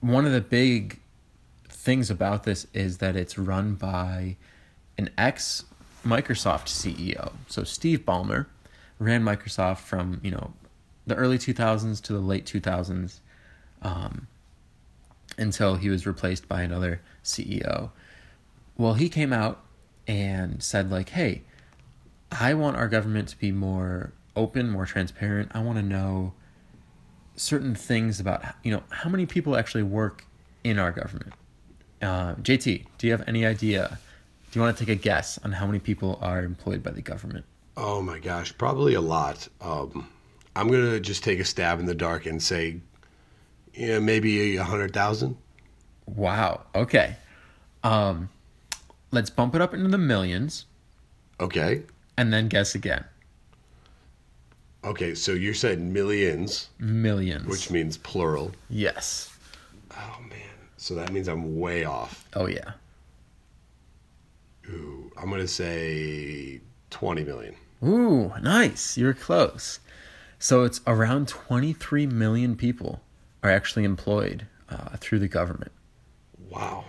one 0.00 0.24
of 0.24 0.32
the 0.32 0.40
big 0.40 0.98
things 1.68 2.10
about 2.10 2.44
this 2.44 2.66
is 2.72 2.98
that 2.98 3.16
it's 3.16 3.36
run 3.36 3.74
by 3.74 4.36
an 4.96 5.10
ex 5.18 5.66
Microsoft 6.06 6.68
CEO. 6.68 7.34
So 7.48 7.64
Steve 7.64 8.06
Ballmer 8.06 8.46
ran 8.98 9.22
Microsoft 9.22 9.80
from 9.80 10.18
you 10.22 10.30
know 10.30 10.54
the 11.06 11.16
early 11.16 11.36
2000s 11.36 12.00
to 12.00 12.14
the 12.14 12.18
late 12.18 12.46
2000s 12.46 13.20
um, 13.82 14.26
until 15.36 15.76
he 15.76 15.90
was 15.90 16.06
replaced 16.06 16.48
by 16.48 16.62
another 16.62 17.02
CEO. 17.22 17.90
Well, 18.78 18.94
he 18.94 19.10
came 19.10 19.34
out 19.34 19.60
and 20.08 20.62
said 20.62 20.90
like, 20.90 21.10
"Hey, 21.10 21.42
I 22.32 22.54
want 22.54 22.76
our 22.76 22.88
government 22.88 23.28
to 23.28 23.38
be 23.38 23.52
more 23.52 24.12
open, 24.34 24.70
more 24.70 24.86
transparent. 24.86 25.52
I 25.54 25.60
want 25.60 25.78
to 25.78 25.82
know 25.82 26.34
certain 27.36 27.74
things 27.74 28.18
about 28.18 28.42
you 28.62 28.70
know 28.70 28.82
how 28.90 29.10
many 29.10 29.26
people 29.26 29.56
actually 29.56 29.82
work 29.82 30.24
in 30.64 30.78
our 30.78 30.92
government." 30.92 31.32
Uh, 32.02 32.34
JT, 32.34 32.84
do 32.98 33.06
you 33.06 33.12
have 33.12 33.26
any 33.26 33.46
idea 33.46 33.98
do 34.56 34.60
you 34.60 34.64
want 34.64 34.76
to 34.78 34.86
take 34.86 34.96
a 34.96 34.98
guess 34.98 35.38
on 35.44 35.52
how 35.52 35.66
many 35.66 35.78
people 35.78 36.18
are 36.22 36.42
employed 36.42 36.82
by 36.82 36.90
the 36.90 37.02
government? 37.02 37.44
Oh 37.76 38.00
my 38.00 38.18
gosh, 38.18 38.56
probably 38.56 38.94
a 38.94 39.00
lot. 39.00 39.48
Um, 39.60 40.08
I'm 40.54 40.68
gonna 40.68 40.98
just 41.00 41.22
take 41.22 41.38
a 41.40 41.44
stab 41.44 41.78
in 41.78 41.86
the 41.86 41.94
dark 41.94 42.26
and 42.26 42.42
say, 42.42 42.80
yeah, 43.74 43.98
maybe 43.98 44.56
a 44.56 44.64
hundred 44.64 44.94
thousand. 44.94 45.36
Wow. 46.06 46.62
Okay. 46.74 47.16
Um, 47.82 48.30
let's 49.10 49.28
bump 49.28 49.54
it 49.54 49.60
up 49.60 49.74
into 49.74 49.88
the 49.88 49.98
millions. 49.98 50.64
Okay. 51.38 51.82
And 52.16 52.32
then 52.32 52.48
guess 52.48 52.74
again. 52.74 53.04
Okay, 54.84 55.14
so 55.14 55.32
you 55.32 55.52
said 55.52 55.80
millions. 55.80 56.68
Millions. 56.78 57.46
Which 57.46 57.70
means 57.70 57.96
plural. 57.96 58.52
Yes. 58.70 59.36
Oh 59.92 60.18
man. 60.28 60.38
So 60.76 60.94
that 60.94 61.12
means 61.12 61.28
I'm 61.28 61.58
way 61.58 61.84
off. 61.84 62.28
Oh 62.34 62.46
yeah. 62.46 62.72
Ooh, 64.68 65.10
I'm 65.16 65.28
gonna 65.28 65.48
say 65.48 66.60
20 66.90 67.24
million. 67.24 67.56
Ooh, 67.84 68.32
nice. 68.40 68.96
You're 68.96 69.14
close. 69.14 69.80
So 70.38 70.62
it's 70.62 70.80
around 70.86 71.28
23 71.28 72.06
million 72.06 72.56
people 72.56 73.02
are 73.42 73.50
actually 73.50 73.84
employed 73.84 74.46
uh, 74.68 74.96
through 74.98 75.18
the 75.18 75.28
government. 75.28 75.72
Wow. 76.50 76.84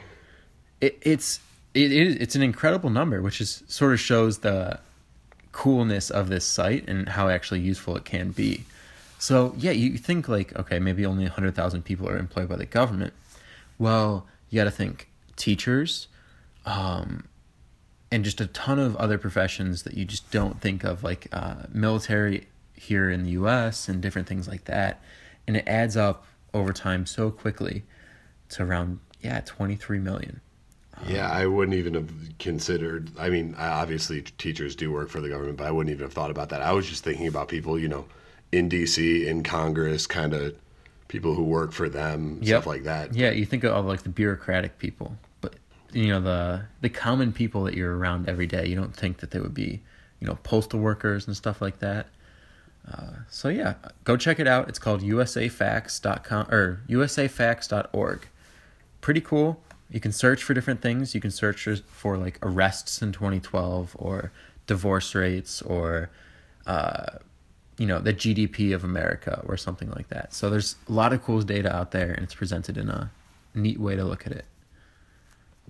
It, 0.82 0.98
it's 1.02 1.40
it 1.74 1.92
is 1.92 2.16
it's 2.18 2.36
an 2.36 2.42
incredible 2.42 2.90
number, 2.90 3.22
which 3.22 3.42
is 3.42 3.64
sort 3.68 3.94
of 3.94 4.00
shows 4.00 4.40
the 4.40 4.80
coolness 5.58 6.12
of 6.12 6.30
this 6.30 6.46
site 6.46 6.88
and 6.88 7.10
how 7.10 7.30
actually 7.30 7.60
useful 7.60 7.98
it 7.98 8.06
can 8.06 8.30
be. 8.30 8.64
So 9.18 9.56
yeah, 9.58 9.72
you 9.72 9.98
think 9.98 10.30
like 10.30 10.56
okay, 10.56 10.78
maybe 10.78 11.04
only 11.04 11.26
hundred 11.26 11.56
thousand 11.56 11.82
people 11.82 12.08
are 12.08 12.18
employed 12.18 12.48
by 12.48 12.58
the 12.58 12.68
government. 12.68 13.14
Well, 13.80 14.28
you 14.52 14.62
got 14.62 14.66
to 14.66 14.72
think 14.72 15.10
teachers, 15.36 16.10
um, 16.64 17.28
and 18.12 18.24
just 18.24 18.40
a 18.40 18.46
ton 18.46 18.78
of 18.78 18.96
other 18.98 19.18
professions 19.18 19.82
that 19.82 19.96
you 19.96 20.06
just 20.06 20.30
don't 20.30 20.62
think 20.62 20.84
of, 20.84 21.04
like 21.04 21.28
uh, 21.32 21.64
military 21.74 22.48
here 22.76 23.10
in 23.10 23.24
the 23.24 23.32
U.S. 23.32 23.90
and 23.90 24.00
different 24.00 24.28
things 24.28 24.48
like 24.48 24.66
that, 24.66 25.02
and 25.48 25.58
it 25.58 25.64
adds 25.68 25.98
up 25.98 26.28
over 26.54 26.72
time 26.72 27.08
so 27.08 27.32
quickly 27.32 27.82
to 28.50 28.62
around 28.62 29.00
yeah 29.22 29.42
twenty 29.44 29.76
three 29.76 30.00
million. 30.00 30.40
Yeah, 31.06 31.30
I 31.30 31.46
wouldn't 31.46 31.78
even 31.78 31.94
have 31.94 32.12
considered. 32.40 33.12
I 33.20 33.30
mean, 33.30 33.56
obviously 33.58 34.22
teachers 34.22 34.76
do 34.76 34.92
work 34.92 35.10
for 35.10 35.22
the 35.22 35.30
government, 35.30 35.58
but 35.58 35.68
I 35.68 35.72
wouldn't 35.72 35.92
even 35.94 36.04
have 36.06 36.14
thought 36.14 36.32
about 36.32 36.50
that. 36.50 36.62
I 36.62 36.72
was 36.72 36.88
just 36.88 37.04
thinking 37.04 37.28
about 37.28 37.48
people, 37.50 37.78
you 37.78 37.88
know, 37.88 38.06
in 38.52 38.70
DC, 38.70 39.26
in 39.26 39.44
Congress, 39.44 40.08
kind 40.08 40.34
of 40.34 40.56
people 41.08 41.36
who 41.36 41.44
work 41.44 41.72
for 41.72 41.88
them, 41.90 42.40
Yep. 42.42 42.48
stuff 42.64 42.68
like 42.68 42.84
that. 42.84 43.14
Yeah, 43.14 43.32
you 43.32 43.46
think 43.46 43.64
of 43.64 43.86
like 43.86 44.04
the 44.04 44.10
bureaucratic 44.10 44.80
people, 44.80 45.16
but 45.42 45.56
you 45.94 46.08
know 46.08 46.20
the 46.20 46.64
the 46.82 46.90
common 46.90 47.32
people 47.32 47.64
that 47.66 47.76
you're 47.76 47.96
around 47.98 48.28
every 48.28 48.48
day. 48.48 48.66
You 48.68 48.76
don't 48.76 48.96
think 48.96 49.18
that 49.18 49.32
they 49.32 49.40
would 49.40 49.54
be, 49.54 49.82
you 50.20 50.28
know, 50.28 50.38
postal 50.44 50.80
workers 50.80 51.28
and 51.28 51.36
stuff 51.38 51.62
like 51.62 51.80
that. 51.80 52.08
Uh, 52.92 53.12
so 53.30 53.50
yeah, 53.50 53.76
go 54.06 54.16
check 54.18 54.40
it 54.40 54.48
out. 54.48 54.68
It's 54.70 54.80
called 54.80 55.02
usafacts.com 55.02 56.48
or 56.50 56.82
usafacts.org. 56.90 58.28
Pretty 59.02 59.22
cool. 59.22 59.62
You 59.90 60.00
can 60.00 60.12
search 60.12 60.44
for 60.44 60.54
different 60.54 60.82
things. 60.82 61.16
You 61.16 61.22
can 61.22 61.32
search 61.32 61.68
for- 61.88 62.18
like 62.18 62.40
arrests 62.42 63.02
in 63.02 63.12
2012 63.12 63.96
or 63.98 64.32
divorce 64.66 65.16
rates 65.16 65.62
or 65.62 66.10
uh, 66.66 67.20
you 67.78 67.86
know 67.86 68.00
the 68.00 68.14
GDP 68.14 68.74
of 68.76 68.84
America 68.84 69.42
or 69.46 69.56
something 69.56 69.90
like 69.92 70.10
that. 70.10 70.34
So 70.34 70.50
there's 70.50 70.76
a 70.90 70.92
lot 70.92 71.14
of 71.14 71.24
cool 71.24 71.42
data 71.42 71.74
out 71.74 71.92
there, 71.92 72.12
and 72.12 72.24
it's 72.24 72.36
presented 72.36 72.78
in 72.78 72.90
a 72.90 73.12
neat 73.54 73.80
way 73.80 73.96
to 73.96 74.04
look 74.04 74.26
at 74.26 74.34
it. 74.34 74.46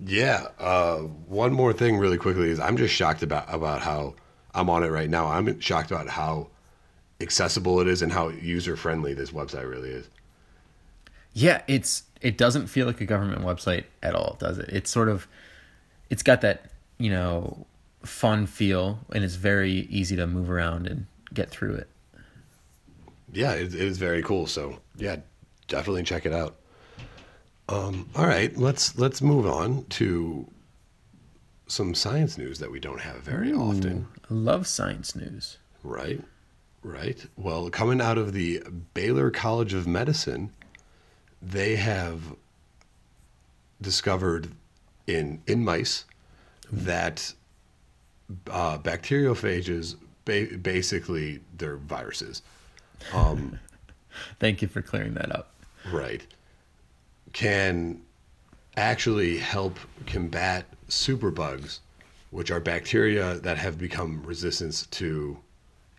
Yeah. 0.04 0.46
Uh, 0.58 0.98
one 0.98 1.52
more 1.52 1.72
thing, 1.72 1.96
really 1.98 2.18
quickly, 2.18 2.50
is 2.50 2.60
I'm 2.60 2.76
just 2.76 2.94
shocked 2.94 3.22
about 3.22 3.52
about 3.52 3.82
how 3.82 4.14
I'm 4.54 4.70
on 4.70 4.82
it 4.82 4.88
right 4.88 5.10
now. 5.10 5.26
I'm 5.26 5.60
shocked 5.60 5.90
about 5.90 6.08
how 6.08 6.48
accessible 7.20 7.80
it 7.80 7.88
is 7.88 8.02
and 8.02 8.12
how 8.12 8.28
user 8.28 8.76
friendly 8.76 9.12
this 9.14 9.30
website 9.30 9.68
really 9.68 9.90
is. 9.90 10.08
Yeah, 11.38 11.62
it's 11.68 12.02
it 12.20 12.36
doesn't 12.36 12.66
feel 12.66 12.86
like 12.86 13.00
a 13.00 13.04
government 13.04 13.42
website 13.42 13.84
at 14.02 14.16
all, 14.16 14.36
does 14.40 14.58
it? 14.58 14.68
It's 14.70 14.90
sort 14.90 15.08
of 15.08 15.28
it's 16.10 16.24
got 16.24 16.40
that, 16.40 16.72
you 16.98 17.10
know, 17.10 17.64
fun 18.02 18.46
feel 18.46 18.98
and 19.14 19.22
it's 19.22 19.36
very 19.36 19.86
easy 19.90 20.16
to 20.16 20.26
move 20.26 20.50
around 20.50 20.88
and 20.88 21.06
get 21.32 21.48
through 21.48 21.74
it. 21.74 21.88
Yeah, 23.32 23.52
it, 23.52 23.66
it 23.66 23.74
is 23.74 23.98
very 23.98 24.20
cool. 24.22 24.48
So 24.48 24.80
yeah, 24.96 25.16
definitely 25.68 26.02
check 26.02 26.26
it 26.26 26.32
out. 26.32 26.56
Um, 27.68 28.08
all 28.16 28.26
right, 28.26 28.56
let's 28.56 28.98
let's 28.98 29.22
move 29.22 29.46
on 29.46 29.84
to 29.90 30.44
some 31.68 31.94
science 31.94 32.36
news 32.36 32.58
that 32.58 32.72
we 32.72 32.80
don't 32.80 33.00
have 33.00 33.18
very 33.18 33.52
often. 33.52 34.08
I 34.28 34.34
love 34.34 34.66
science 34.66 35.14
news. 35.14 35.58
Right, 35.84 36.20
right. 36.82 37.24
Well, 37.36 37.70
coming 37.70 38.00
out 38.00 38.18
of 38.18 38.32
the 38.32 38.60
Baylor 38.94 39.30
College 39.30 39.74
of 39.74 39.86
Medicine, 39.86 40.50
they 41.40 41.76
have 41.76 42.20
discovered 43.80 44.50
in 45.06 45.42
in 45.46 45.64
mice 45.64 46.04
that 46.70 47.32
uh, 48.50 48.78
bacteriophages, 48.78 49.96
ba- 50.24 50.58
basically, 50.60 51.40
they're 51.56 51.76
viruses. 51.76 52.42
Thank 54.40 54.62
you 54.62 54.68
for 54.68 54.82
clearing 54.82 55.14
that 55.14 55.34
up. 55.34 55.52
right, 55.92 56.26
can 57.32 58.02
actually 58.76 59.38
help 59.38 59.78
combat 60.06 60.66
superbugs, 60.88 61.78
which 62.30 62.50
are 62.50 62.60
bacteria 62.60 63.34
that 63.40 63.56
have 63.58 63.78
become 63.78 64.22
resistant 64.24 64.86
to 64.90 65.38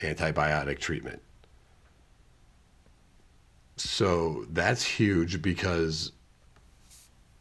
antibiotic 0.02 0.80
treatment. 0.80 1.22
So 3.80 4.46
that's 4.52 4.84
huge 4.84 5.42
because 5.42 6.12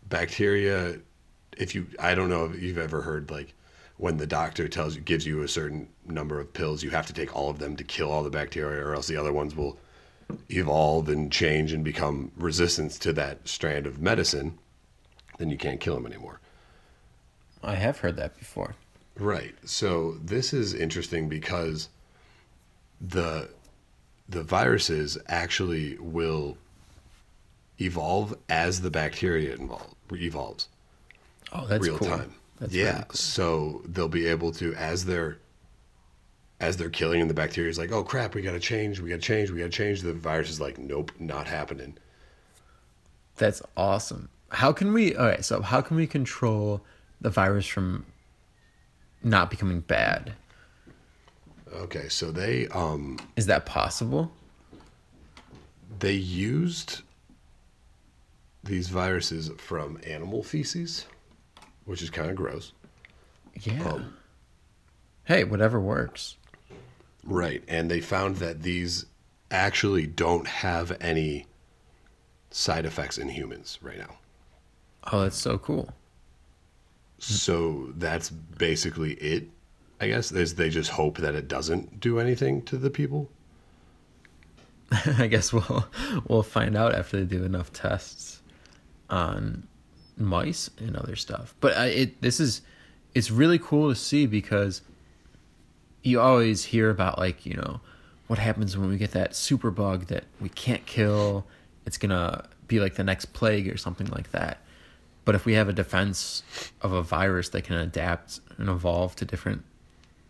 bacteria, 0.08 0.98
if 1.56 1.74
you, 1.74 1.86
I 1.98 2.14
don't 2.14 2.28
know 2.28 2.44
if 2.46 2.62
you've 2.62 2.78
ever 2.78 3.02
heard 3.02 3.30
like 3.30 3.54
when 3.96 4.16
the 4.16 4.26
doctor 4.26 4.68
tells 4.68 4.94
you, 4.94 5.00
gives 5.00 5.26
you 5.26 5.42
a 5.42 5.48
certain 5.48 5.88
number 6.06 6.40
of 6.40 6.52
pills, 6.52 6.82
you 6.82 6.90
have 6.90 7.06
to 7.06 7.12
take 7.12 7.34
all 7.34 7.50
of 7.50 7.58
them 7.58 7.76
to 7.76 7.84
kill 7.84 8.10
all 8.10 8.22
the 8.22 8.30
bacteria, 8.30 8.84
or 8.84 8.94
else 8.94 9.08
the 9.08 9.16
other 9.16 9.32
ones 9.32 9.56
will 9.56 9.76
evolve 10.50 11.08
and 11.08 11.32
change 11.32 11.72
and 11.72 11.84
become 11.84 12.30
resistant 12.36 12.92
to 12.92 13.12
that 13.14 13.46
strand 13.48 13.86
of 13.86 14.00
medicine, 14.00 14.56
then 15.38 15.50
you 15.50 15.56
can't 15.56 15.80
kill 15.80 15.94
them 15.94 16.06
anymore. 16.06 16.40
I 17.62 17.74
have 17.74 17.98
heard 17.98 18.16
that 18.16 18.38
before. 18.38 18.76
Right. 19.16 19.54
So 19.64 20.16
this 20.22 20.52
is 20.52 20.74
interesting 20.74 21.28
because 21.28 21.88
the 23.00 23.48
the 24.28 24.42
viruses 24.42 25.16
actually 25.28 25.96
will 25.98 26.56
evolve 27.80 28.36
as 28.48 28.80
the 28.80 28.90
bacteria 28.90 29.54
involve, 29.54 29.94
evolves 30.12 30.68
Oh, 31.52 31.66
that's 31.66 31.86
real 31.86 31.96
cool. 31.98 32.08
time. 32.08 32.34
That's 32.60 32.74
yeah. 32.74 33.02
cool. 33.04 33.14
So 33.14 33.82
they'll 33.86 34.08
be 34.08 34.26
able 34.26 34.52
to 34.52 34.74
as 34.74 35.04
they're 35.04 35.38
as 36.60 36.76
they're 36.76 36.90
killing 36.90 37.20
and 37.20 37.30
the 37.30 37.34
bacteria 37.34 37.70
is 37.70 37.78
like, 37.78 37.92
oh 37.92 38.02
crap, 38.02 38.34
we 38.34 38.42
gotta 38.42 38.58
change, 38.60 39.00
we 39.00 39.08
gotta 39.08 39.22
change, 39.22 39.50
we 39.50 39.58
gotta 39.58 39.70
change. 39.70 40.02
The 40.02 40.12
virus 40.12 40.50
is 40.50 40.60
like, 40.60 40.76
nope, 40.76 41.12
not 41.18 41.46
happening. 41.46 41.96
That's 43.36 43.62
awesome. 43.76 44.28
How 44.50 44.72
can 44.72 44.92
we? 44.92 45.14
All 45.14 45.26
right, 45.26 45.44
so 45.44 45.62
how 45.62 45.80
can 45.80 45.96
we 45.96 46.06
control 46.06 46.82
the 47.20 47.30
virus 47.30 47.66
from 47.66 48.04
not 49.22 49.50
becoming 49.50 49.80
bad? 49.80 50.32
Okay, 51.72 52.08
so 52.08 52.30
they 52.30 52.66
um 52.68 53.18
Is 53.36 53.46
that 53.46 53.66
possible? 53.66 54.32
they 56.00 56.12
used 56.12 57.00
these 58.62 58.88
viruses 58.88 59.50
from 59.58 59.98
animal 60.06 60.42
feces, 60.42 61.06
which 61.86 62.02
is 62.02 62.10
kind 62.10 62.30
of 62.30 62.36
gross. 62.36 62.72
Yeah. 63.62 63.82
Um, 63.82 64.14
hey, 65.24 65.44
whatever 65.44 65.80
works. 65.80 66.36
Right. 67.24 67.62
And 67.66 67.90
they 67.90 68.00
found 68.00 68.36
that 68.36 68.62
these 68.62 69.06
actually 69.50 70.06
don't 70.06 70.46
have 70.46 70.96
any 71.00 71.46
side 72.50 72.84
effects 72.86 73.18
in 73.18 73.28
humans 73.28 73.78
right 73.82 73.98
now. 73.98 74.18
Oh, 75.10 75.22
that's 75.22 75.36
so 75.36 75.58
cool. 75.58 75.90
So 77.18 77.92
that's 77.96 78.30
basically 78.30 79.14
it, 79.14 79.48
I 80.00 80.08
guess. 80.08 80.32
Is 80.32 80.54
they 80.54 80.70
just 80.70 80.90
hope 80.90 81.18
that 81.18 81.34
it 81.34 81.48
doesn't 81.48 82.00
do 82.00 82.18
anything 82.18 82.62
to 82.62 82.76
the 82.76 82.90
people. 82.90 83.28
I 85.18 85.26
guess 85.26 85.52
we'll 85.52 85.86
we'll 86.28 86.42
find 86.42 86.76
out 86.76 86.94
after 86.94 87.18
they 87.18 87.36
do 87.36 87.44
enough 87.44 87.72
tests 87.72 88.42
on 89.10 89.66
mice 90.16 90.70
and 90.78 90.96
other 90.96 91.16
stuff. 91.16 91.54
But 91.60 91.76
I, 91.76 91.86
it 91.86 92.22
this 92.22 92.40
is 92.40 92.62
it's 93.14 93.30
really 93.30 93.58
cool 93.58 93.90
to 93.90 93.94
see 93.94 94.26
because 94.26 94.82
you 96.02 96.20
always 96.20 96.64
hear 96.64 96.90
about 96.90 97.18
like 97.18 97.44
you 97.44 97.54
know 97.54 97.80
what 98.28 98.38
happens 98.38 98.76
when 98.76 98.88
we 98.88 98.98
get 98.98 99.12
that 99.12 99.34
super 99.34 99.70
bug 99.70 100.06
that 100.06 100.24
we 100.40 100.48
can't 100.48 100.84
kill. 100.86 101.46
It's 101.86 101.98
gonna 101.98 102.44
be 102.66 102.80
like 102.80 102.94
the 102.94 103.04
next 103.04 103.32
plague 103.32 103.68
or 103.68 103.76
something 103.76 104.06
like 104.08 104.30
that. 104.32 104.62
But 105.24 105.34
if 105.34 105.44
we 105.44 105.54
have 105.54 105.68
a 105.68 105.74
defense 105.74 106.42
of 106.80 106.92
a 106.92 107.02
virus 107.02 107.50
that 107.50 107.64
can 107.64 107.76
adapt 107.76 108.40
and 108.56 108.68
evolve 108.68 109.14
to 109.16 109.26
different 109.26 109.62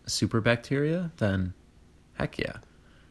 super 0.09 0.41
bacteria, 0.41 1.11
then 1.17 1.53
heck 2.13 2.37
yeah. 2.37 2.57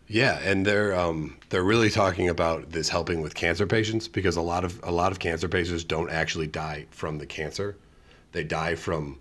Yeah, 0.08 0.38
and 0.42 0.64
they're 0.64 0.98
um, 0.98 1.36
they're 1.50 1.62
really 1.62 1.90
talking 1.90 2.30
about 2.30 2.70
this 2.70 2.88
helping 2.88 3.20
with 3.20 3.34
cancer 3.34 3.66
patients 3.66 4.08
because 4.08 4.36
a 4.36 4.42
lot 4.42 4.64
of 4.64 4.80
a 4.82 4.90
lot 4.90 5.12
of 5.12 5.18
cancer 5.18 5.48
patients 5.48 5.84
don't 5.84 6.10
actually 6.10 6.46
die 6.46 6.86
from 6.90 7.18
the 7.18 7.26
cancer; 7.26 7.76
they 8.32 8.42
die 8.42 8.74
from 8.74 9.20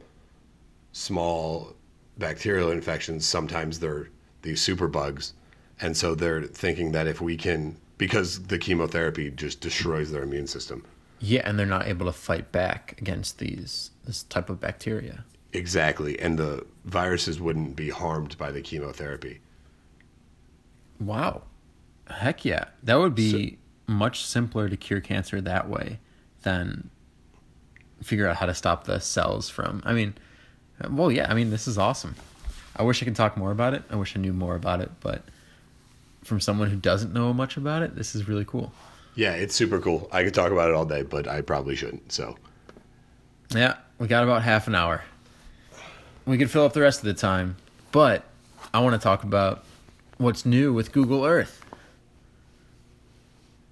small 0.93 1.75
bacterial 2.17 2.71
infections. 2.71 3.27
Sometimes 3.27 3.79
they're 3.79 4.07
these 4.43 4.61
super 4.61 4.87
bugs, 4.87 5.33
and 5.81 5.97
so 5.97 6.15
they're 6.15 6.43
thinking 6.43 6.93
that 6.93 7.05
if 7.05 7.19
we 7.19 7.35
can, 7.35 7.75
because 7.97 8.43
the 8.43 8.57
chemotherapy 8.57 9.29
just 9.29 9.59
destroys 9.59 10.11
their 10.11 10.23
immune 10.23 10.47
system. 10.47 10.85
Yeah, 11.19 11.41
and 11.43 11.59
they're 11.59 11.65
not 11.65 11.87
able 11.87 12.05
to 12.05 12.13
fight 12.13 12.53
back 12.53 12.95
against 13.01 13.39
these 13.39 13.91
this 14.05 14.23
type 14.23 14.49
of 14.49 14.61
bacteria. 14.61 15.25
Exactly, 15.53 16.19
and 16.19 16.37
the 16.37 16.65
viruses 16.85 17.39
wouldn't 17.39 17.75
be 17.75 17.89
harmed 17.89 18.37
by 18.37 18.51
the 18.51 18.61
chemotherapy. 18.61 19.39
Wow. 20.99 21.43
Heck 22.09 22.45
yeah. 22.45 22.65
That 22.83 22.95
would 22.95 23.15
be 23.15 23.57
much 23.87 24.25
simpler 24.25 24.69
to 24.69 24.77
cure 24.77 24.99
cancer 24.99 25.39
that 25.41 25.69
way 25.69 25.99
than 26.43 26.89
figure 28.01 28.27
out 28.27 28.37
how 28.37 28.45
to 28.45 28.53
stop 28.53 28.85
the 28.85 28.99
cells 28.99 29.49
from. 29.49 29.81
I 29.85 29.93
mean, 29.93 30.13
well, 30.89 31.11
yeah. 31.11 31.27
I 31.29 31.33
mean, 31.33 31.49
this 31.49 31.67
is 31.67 31.77
awesome. 31.77 32.15
I 32.75 32.83
wish 32.83 33.01
I 33.01 33.05
could 33.05 33.15
talk 33.15 33.37
more 33.37 33.51
about 33.51 33.73
it. 33.73 33.83
I 33.89 33.95
wish 33.95 34.15
I 34.15 34.19
knew 34.19 34.33
more 34.33 34.55
about 34.55 34.81
it, 34.81 34.91
but 35.01 35.23
from 36.23 36.39
someone 36.39 36.69
who 36.69 36.75
doesn't 36.75 37.13
know 37.13 37.33
much 37.33 37.57
about 37.57 37.81
it, 37.81 37.95
this 37.95 38.13
is 38.13 38.27
really 38.27 38.45
cool. 38.45 38.71
Yeah, 39.15 39.33
it's 39.33 39.55
super 39.55 39.79
cool. 39.79 40.07
I 40.11 40.23
could 40.23 40.33
talk 40.33 40.51
about 40.51 40.69
it 40.69 40.75
all 40.75 40.85
day, 40.85 41.01
but 41.01 41.27
I 41.27 41.41
probably 41.41 41.75
shouldn't. 41.75 42.11
So, 42.11 42.37
Yeah, 43.49 43.77
we 43.97 44.07
got 44.07 44.23
about 44.23 44.43
half 44.43 44.67
an 44.67 44.75
hour. 44.75 45.03
We 46.27 46.37
could 46.37 46.51
fill 46.51 46.65
up 46.65 46.73
the 46.73 46.81
rest 46.81 46.99
of 46.99 47.05
the 47.05 47.13
time, 47.13 47.55
but 47.91 48.23
I 48.73 48.79
want 48.81 48.93
to 48.93 49.03
talk 49.03 49.23
about 49.23 49.63
what's 50.17 50.45
new 50.45 50.73
with 50.73 50.91
Google 50.91 51.25
Earth. 51.25 51.63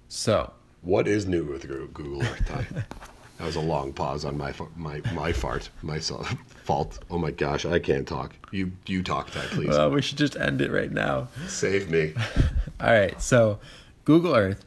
So, 0.08 0.52
what 0.80 1.06
is 1.06 1.26
new 1.26 1.44
with 1.44 1.68
Goo- 1.68 1.90
Google 1.92 2.22
Earth? 2.22 2.46
Ty? 2.46 2.66
that 3.38 3.44
was 3.44 3.56
a 3.56 3.60
long 3.60 3.92
pause 3.92 4.24
on 4.24 4.38
my 4.38 4.54
my 4.74 5.02
my 5.12 5.32
fart, 5.32 5.68
my 5.82 5.98
fault. 6.64 6.98
Oh 7.10 7.18
my 7.18 7.30
gosh, 7.30 7.66
I 7.66 7.78
can't 7.78 8.08
talk. 8.08 8.34
You 8.50 8.72
you 8.86 9.02
talk, 9.02 9.30
Ty, 9.30 9.42
please. 9.50 9.68
well, 9.68 9.90
we 9.90 10.00
should 10.00 10.18
just 10.18 10.36
end 10.36 10.60
it 10.62 10.70
right 10.72 10.90
now. 10.90 11.28
Save 11.48 11.90
me. 11.90 12.14
All 12.80 12.90
right, 12.90 13.20
so 13.20 13.58
Google 14.04 14.34
Earth, 14.34 14.64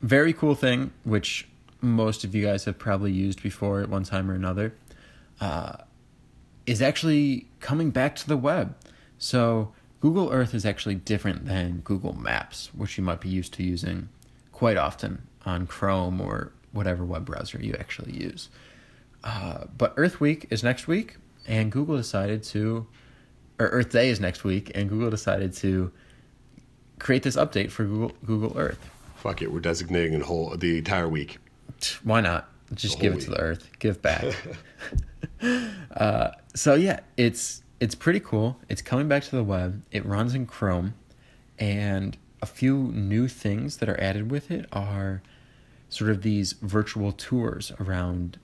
very 0.00 0.32
cool 0.32 0.54
thing, 0.54 0.90
which 1.04 1.46
most 1.82 2.24
of 2.24 2.34
you 2.34 2.44
guys 2.44 2.64
have 2.64 2.78
probably 2.78 3.12
used 3.12 3.42
before 3.42 3.80
at 3.82 3.88
one 3.90 4.04
time 4.04 4.30
or 4.30 4.34
another, 4.34 4.72
uh, 5.40 5.76
is 6.68 6.82
actually 6.82 7.46
coming 7.60 7.90
back 7.90 8.14
to 8.14 8.28
the 8.28 8.36
web. 8.36 8.76
So 9.16 9.72
Google 10.00 10.30
Earth 10.30 10.54
is 10.54 10.66
actually 10.66 10.96
different 10.96 11.46
than 11.46 11.80
Google 11.80 12.12
Maps, 12.12 12.68
which 12.74 12.98
you 12.98 13.04
might 13.04 13.22
be 13.22 13.30
used 13.30 13.54
to 13.54 13.62
using 13.62 14.10
quite 14.52 14.76
often 14.76 15.22
on 15.46 15.66
Chrome 15.66 16.20
or 16.20 16.52
whatever 16.72 17.06
web 17.06 17.24
browser 17.24 17.58
you 17.58 17.74
actually 17.80 18.12
use. 18.12 18.50
Uh, 19.24 19.64
but 19.78 19.94
Earth 19.96 20.20
Week 20.20 20.46
is 20.50 20.62
next 20.62 20.86
week, 20.86 21.16
and 21.46 21.72
Google 21.72 21.96
decided 21.96 22.42
to, 22.44 22.86
or 23.58 23.68
Earth 23.68 23.90
Day 23.90 24.10
is 24.10 24.20
next 24.20 24.44
week, 24.44 24.70
and 24.74 24.90
Google 24.90 25.08
decided 25.08 25.54
to 25.54 25.90
create 26.98 27.22
this 27.22 27.36
update 27.36 27.70
for 27.70 27.84
Google 27.84 28.12
Google 28.26 28.52
Earth. 28.58 28.78
Fuck 29.16 29.40
it, 29.40 29.50
we're 29.50 29.60
designating 29.60 30.20
a 30.20 30.24
whole 30.24 30.54
the 30.54 30.76
entire 30.76 31.08
week. 31.08 31.38
Why 32.04 32.20
not? 32.20 32.46
Just 32.74 33.00
give 33.00 33.14
it 33.14 33.20
to 33.22 33.30
week. 33.30 33.36
the 33.38 33.42
Earth. 33.42 33.70
Give 33.78 34.02
back. 34.02 34.24
uh, 35.96 36.30
so 36.58 36.74
yeah, 36.74 37.00
it's 37.16 37.62
it's 37.80 37.94
pretty 37.94 38.20
cool. 38.20 38.58
It's 38.68 38.82
coming 38.82 39.08
back 39.08 39.22
to 39.24 39.36
the 39.36 39.44
web. 39.44 39.84
It 39.92 40.04
runs 40.04 40.34
in 40.34 40.46
Chrome, 40.46 40.94
and 41.58 42.16
a 42.42 42.46
few 42.46 42.92
new 42.94 43.28
things 43.28 43.76
that 43.78 43.88
are 43.88 44.00
added 44.00 44.30
with 44.30 44.50
it 44.50 44.66
are 44.72 45.22
sort 45.88 46.10
of 46.10 46.22
these 46.22 46.52
virtual 46.54 47.12
tours 47.12 47.72
around 47.80 48.38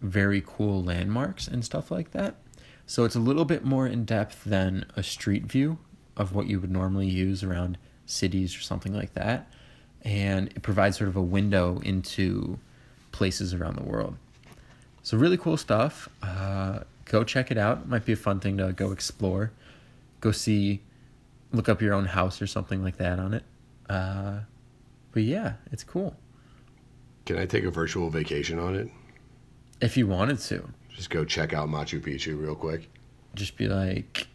very 0.00 0.42
cool 0.44 0.82
landmarks 0.82 1.46
and 1.48 1.64
stuff 1.64 1.90
like 1.90 2.10
that. 2.10 2.34
So 2.86 3.04
it's 3.04 3.14
a 3.14 3.20
little 3.20 3.44
bit 3.44 3.64
more 3.64 3.86
in 3.86 4.04
depth 4.04 4.44
than 4.44 4.84
a 4.96 5.02
street 5.02 5.44
view 5.44 5.78
of 6.16 6.34
what 6.34 6.46
you 6.46 6.60
would 6.60 6.70
normally 6.70 7.08
use 7.08 7.42
around 7.42 7.78
cities 8.04 8.54
or 8.56 8.60
something 8.60 8.92
like 8.92 9.14
that. 9.14 9.50
And 10.02 10.48
it 10.48 10.62
provides 10.62 10.98
sort 10.98 11.08
of 11.08 11.16
a 11.16 11.22
window 11.22 11.80
into 11.82 12.58
places 13.12 13.54
around 13.54 13.76
the 13.76 13.84
world. 13.84 14.16
So, 15.02 15.16
really 15.16 15.38
cool 15.38 15.56
stuff. 15.56 16.08
Uh, 16.22 16.80
go 17.04 17.24
check 17.24 17.50
it 17.50 17.58
out. 17.58 17.78
It 17.82 17.88
might 17.88 18.04
be 18.04 18.12
a 18.12 18.16
fun 18.16 18.40
thing 18.40 18.56
to 18.58 18.72
go 18.72 18.90
explore. 18.92 19.52
Go 20.20 20.32
see, 20.32 20.82
look 21.52 21.68
up 21.68 21.80
your 21.82 21.94
own 21.94 22.06
house 22.06 22.40
or 22.40 22.46
something 22.46 22.82
like 22.82 22.96
that 22.98 23.18
on 23.18 23.34
it. 23.34 23.42
Uh, 23.88 24.40
but 25.12 25.22
yeah, 25.22 25.54
it's 25.70 25.84
cool. 25.84 26.16
Can 27.26 27.38
I 27.38 27.46
take 27.46 27.64
a 27.64 27.70
virtual 27.70 28.10
vacation 28.10 28.58
on 28.58 28.74
it? 28.74 28.88
If 29.80 29.96
you 29.96 30.06
wanted 30.06 30.38
to, 30.40 30.68
Just 30.94 31.10
go 31.10 31.24
check 31.24 31.52
out 31.52 31.68
Machu 31.68 32.00
Picchu 32.00 32.40
real 32.40 32.54
quick. 32.54 32.88
just 33.34 33.56
be 33.56 33.66
like, 33.68 34.26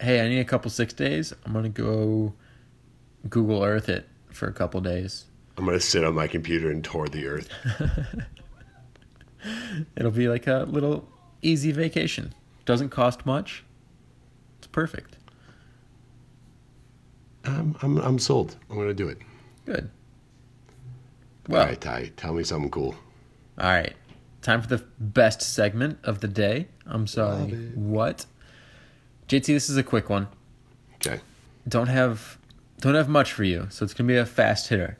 hey, 0.00 0.24
I 0.24 0.28
need 0.28 0.40
a 0.40 0.44
couple 0.44 0.70
six 0.70 0.92
days. 0.92 1.32
I'm 1.44 1.52
going 1.52 1.64
to 1.64 1.70
go 1.70 2.34
Google 3.28 3.62
Earth 3.62 3.88
it 3.88 4.08
for 4.30 4.46
a 4.48 4.52
couple 4.52 4.80
days. 4.80 5.24
I'm 5.58 5.66
gonna 5.66 5.78
sit 5.80 6.02
on 6.02 6.14
my 6.14 6.26
computer 6.26 6.70
and 6.70 6.82
tour 6.82 7.06
the 7.08 7.26
Earth. 7.26 7.48
It'll 9.96 10.10
be 10.10 10.28
like 10.28 10.46
a 10.46 10.64
little 10.68 11.06
easy 11.42 11.72
vacation. 11.72 12.34
Doesn't 12.64 12.90
cost 12.90 13.26
much. 13.26 13.64
It's 14.58 14.66
perfect. 14.68 15.16
I'm 17.44 17.76
I'm, 17.82 17.98
I'm 17.98 18.18
sold. 18.18 18.56
I'm 18.70 18.76
gonna 18.76 18.94
do 18.94 19.08
it. 19.08 19.18
Good. 19.66 19.90
All 21.48 21.54
Well, 21.56 21.66
right, 21.66 21.80
Ty, 21.80 22.12
tell 22.16 22.32
me 22.34 22.44
something 22.44 22.70
cool. 22.70 22.94
all 23.58 23.66
right. 23.68 23.94
Time 24.42 24.60
for 24.62 24.68
the 24.68 24.84
best 24.98 25.40
segment 25.40 25.98
of 26.02 26.20
the 26.20 26.26
day. 26.28 26.66
I'm 26.86 27.06
sorry. 27.06 27.70
What? 27.74 28.26
JT, 29.28 29.46
this 29.46 29.70
is 29.70 29.76
a 29.76 29.84
quick 29.84 30.10
one. 30.10 30.26
Okay. 30.96 31.20
Don't 31.68 31.86
have 31.88 32.38
don't 32.80 32.94
have 32.96 33.08
much 33.08 33.32
for 33.32 33.44
you, 33.44 33.66
so 33.70 33.84
it's 33.84 33.94
gonna 33.94 34.08
be 34.08 34.16
a 34.16 34.26
fast 34.26 34.68
hitter. 34.68 34.98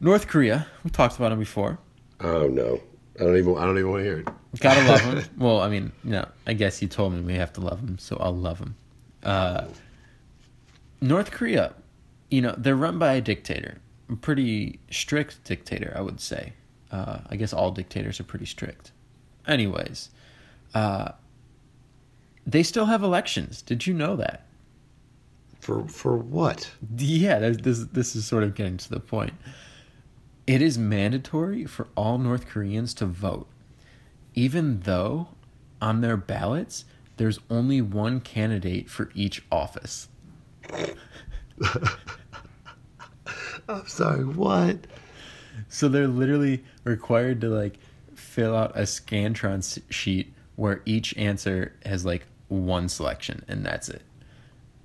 North 0.00 0.26
Korea. 0.26 0.66
We 0.82 0.90
talked 0.90 1.16
about 1.16 1.30
them 1.30 1.38
before. 1.38 1.78
Oh 2.20 2.46
no, 2.48 2.80
I 3.20 3.24
don't 3.24 3.36
even 3.36 3.56
I 3.56 3.64
don't 3.66 3.78
even 3.78 3.90
want 3.90 4.00
to 4.00 4.04
hear 4.04 4.18
it. 4.20 4.28
Gotta 4.60 4.88
love 4.88 5.02
them. 5.14 5.24
well, 5.38 5.60
I 5.60 5.68
mean, 5.68 5.92
no, 6.02 6.26
I 6.46 6.52
guess 6.52 6.80
you 6.82 6.88
told 6.88 7.12
me 7.12 7.20
we 7.20 7.34
have 7.34 7.52
to 7.54 7.60
love 7.60 7.84
them, 7.84 7.98
so 7.98 8.16
I'll 8.20 8.36
love 8.36 8.58
them. 8.58 8.76
Uh, 9.22 9.64
North 11.00 11.30
Korea, 11.30 11.74
you 12.30 12.40
know, 12.40 12.54
they're 12.56 12.76
run 12.76 12.98
by 12.98 13.14
a 13.14 13.20
dictator, 13.20 13.78
a 14.10 14.16
pretty 14.16 14.78
strict 14.90 15.42
dictator, 15.44 15.92
I 15.96 16.00
would 16.00 16.20
say. 16.20 16.52
Uh, 16.90 17.18
I 17.28 17.36
guess 17.36 17.52
all 17.52 17.70
dictators 17.70 18.20
are 18.20 18.24
pretty 18.24 18.46
strict. 18.46 18.92
Anyways, 19.46 20.10
uh, 20.74 21.12
they 22.46 22.62
still 22.62 22.86
have 22.86 23.02
elections. 23.02 23.62
Did 23.62 23.86
you 23.86 23.94
know 23.94 24.16
that? 24.16 24.46
For 25.60 25.88
for 25.88 26.16
what? 26.16 26.70
Yeah, 26.96 27.38
this, 27.38 27.84
this 27.92 28.14
is 28.14 28.26
sort 28.26 28.42
of 28.42 28.54
getting 28.54 28.76
to 28.76 28.90
the 28.90 29.00
point. 29.00 29.32
It 30.46 30.60
is 30.60 30.76
mandatory 30.76 31.64
for 31.64 31.88
all 31.96 32.18
North 32.18 32.46
Koreans 32.46 32.92
to 32.94 33.06
vote, 33.06 33.46
even 34.34 34.80
though 34.80 35.28
on 35.80 36.00
their 36.00 36.16
ballots 36.16 36.84
there's 37.16 37.38
only 37.48 37.80
one 37.80 38.20
candidate 38.20 38.90
for 38.90 39.10
each 39.14 39.44
office. 39.50 40.08
I'm 43.68 43.86
sorry. 43.86 44.24
What? 44.24 44.86
So 45.68 45.88
they're 45.88 46.08
literally 46.08 46.64
required 46.82 47.40
to 47.42 47.48
like 47.48 47.78
fill 48.14 48.56
out 48.56 48.76
a 48.76 48.82
Scantron 48.82 49.80
sheet 49.90 50.32
where 50.56 50.82
each 50.84 51.16
answer 51.16 51.72
has 51.84 52.04
like 52.04 52.26
one 52.48 52.88
selection 52.88 53.44
and 53.48 53.64
that's 53.64 53.88
it. 53.88 54.02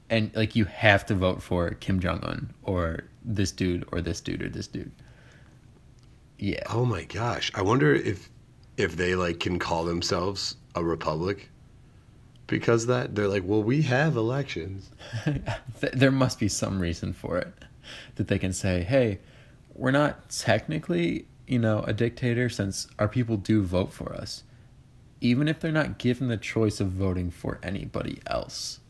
And 0.10 0.32
like 0.36 0.56
you 0.56 0.66
have 0.66 1.06
to 1.08 1.16
vote 1.16 1.42
for 1.42 1.72
Kim 1.72 2.00
Jong 2.00 2.20
Un 2.24 2.54
or 2.64 3.06
this 3.24 3.52
dude 3.52 3.88
or 3.92 4.02
this 4.02 4.22
dude 4.22 4.42
or 4.42 4.50
this 4.50 4.68
dude. 4.68 4.92
Yeah. 6.38 6.64
Oh 6.70 6.86
my 6.86 7.04
gosh. 7.04 7.52
I 7.54 7.62
wonder 7.62 7.94
if 7.94 8.30
if 8.80 8.96
they 8.96 9.14
like 9.16 9.40
can 9.40 9.60
call 9.60 9.84
themselves 9.84 10.56
a 10.74 10.84
republic 10.84 11.50
because 12.48 12.88
that 12.88 13.14
they're 13.14 13.28
like, 13.28 13.44
well, 13.46 13.62
we 13.62 13.84
have 13.84 14.16
elections. 14.16 14.90
There 15.94 16.12
must 16.12 16.40
be 16.40 16.50
some 16.50 16.80
reason 16.82 17.14
for 17.14 17.38
it 17.38 17.54
that 18.16 18.28
they 18.28 18.38
can 18.38 18.52
say, 18.52 18.84
"Hey, 18.84 19.20
we're 19.74 19.92
not 19.92 20.30
technically, 20.30 21.26
you 21.48 21.58
know, 21.58 21.84
a 21.84 21.94
dictator 21.94 22.50
since 22.50 22.88
our 23.00 23.08
people 23.08 23.38
do 23.38 23.62
vote 23.62 23.94
for 23.94 24.14
us, 24.14 24.44
even 25.22 25.48
if 25.48 25.60
they're 25.60 25.72
not 25.72 25.98
given 25.98 26.28
the 26.28 26.36
choice 26.36 26.82
of 26.82 26.90
voting 26.90 27.32
for 27.32 27.60
anybody 27.64 28.20
else." 28.28 28.82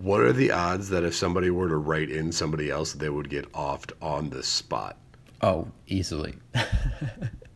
What 0.00 0.22
are 0.22 0.32
the 0.32 0.50
odds 0.50 0.88
that 0.88 1.04
if 1.04 1.14
somebody 1.14 1.50
were 1.50 1.68
to 1.68 1.76
write 1.76 2.10
in 2.10 2.32
somebody 2.32 2.70
else, 2.70 2.94
they 2.94 3.10
would 3.10 3.28
get 3.28 3.52
offed 3.52 3.92
on 4.00 4.30
the 4.30 4.42
spot? 4.42 4.96
Oh, 5.42 5.68
easily. 5.86 6.34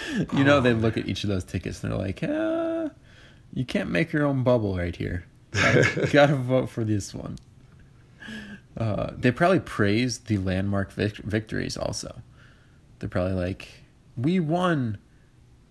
you 0.32 0.44
know, 0.44 0.60
they 0.60 0.72
look 0.72 0.96
at 0.96 1.08
each 1.08 1.24
of 1.24 1.30
those 1.30 1.44
tickets 1.44 1.82
and 1.82 1.92
they're 1.92 1.98
like, 1.98 2.22
uh, 2.22 2.88
"You 3.52 3.64
can't 3.64 3.90
make 3.90 4.12
your 4.12 4.26
own 4.26 4.42
bubble 4.42 4.76
right 4.76 4.94
here. 4.94 5.24
Gotta, 5.52 6.08
gotta 6.12 6.36
vote 6.36 6.68
for 6.70 6.84
this 6.84 7.14
one." 7.14 7.38
Uh, 8.76 9.12
they 9.16 9.32
probably 9.32 9.60
praise 9.60 10.18
the 10.18 10.38
landmark 10.38 10.92
vic- 10.92 11.16
victories. 11.16 11.76
Also, 11.76 12.22
they're 12.98 13.08
probably 13.08 13.34
like, 13.34 13.68
"We 14.16 14.40
won 14.40 14.98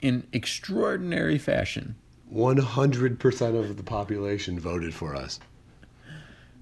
in 0.02 0.28
extraordinary 0.34 1.38
fashion." 1.38 1.96
100% 2.34 3.56
of 3.58 3.78
the 3.78 3.84
population 3.84 4.60
voted 4.60 4.94
for 4.94 5.16
us. 5.16 5.40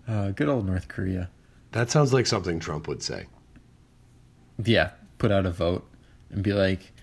Uh, 0.07 0.29
good 0.31 0.47
old 0.47 0.67
North 0.67 0.87
Korea. 0.87 1.29
That 1.71 1.89
sounds 1.89 2.13
like 2.13 2.27
something 2.27 2.59
Trump 2.59 2.87
would 2.87 3.01
say. 3.01 3.25
Yeah, 4.63 4.91
put 5.17 5.31
out 5.31 5.45
a 5.45 5.51
vote 5.51 5.87
and 6.29 6.43
be 6.43 6.53
like, 6.53 6.93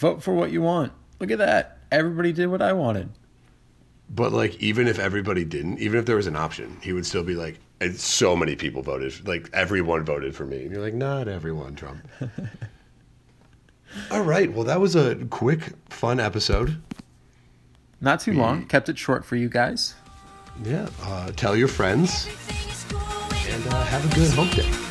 "Vote 0.00 0.22
for 0.22 0.34
what 0.34 0.50
you 0.50 0.62
want." 0.62 0.92
Look 1.20 1.30
at 1.30 1.38
that. 1.38 1.78
Everybody 1.92 2.32
did 2.32 2.48
what 2.48 2.62
I 2.62 2.72
wanted. 2.72 3.10
But 4.08 4.32
like, 4.32 4.60
even 4.60 4.88
if 4.88 4.98
everybody 4.98 5.44
didn't, 5.44 5.78
even 5.78 6.00
if 6.00 6.06
there 6.06 6.16
was 6.16 6.26
an 6.26 6.34
option, 6.36 6.78
he 6.82 6.92
would 6.92 7.06
still 7.06 7.22
be 7.22 7.34
like, 7.34 7.60
"And 7.80 7.94
so 7.94 8.34
many 8.34 8.56
people 8.56 8.82
voted, 8.82 9.28
like 9.28 9.48
everyone 9.52 10.04
voted 10.04 10.34
for 10.34 10.46
me. 10.46 10.62
And 10.62 10.72
you're 10.72 10.82
like, 10.82 10.94
not 10.94 11.28
everyone, 11.28 11.76
Trump. 11.76 11.98
All 14.10 14.22
right. 14.22 14.52
Well, 14.52 14.64
that 14.64 14.80
was 14.80 14.96
a 14.96 15.16
quick, 15.30 15.72
fun 15.88 16.18
episode. 16.20 16.80
Not 18.00 18.20
too 18.20 18.32
long. 18.32 18.66
Kept 18.66 18.88
it 18.88 18.96
short 18.98 19.24
for 19.24 19.36
you 19.36 19.48
guys. 19.48 19.94
Yeah. 20.64 20.88
Uh, 21.02 21.30
tell 21.32 21.54
your 21.56 21.68
friends 21.68 22.26
and 23.48 23.66
uh, 23.68 23.84
have 23.84 24.10
a 24.10 24.14
good 24.14 24.30
hump 24.32 24.52
day. 24.52 24.89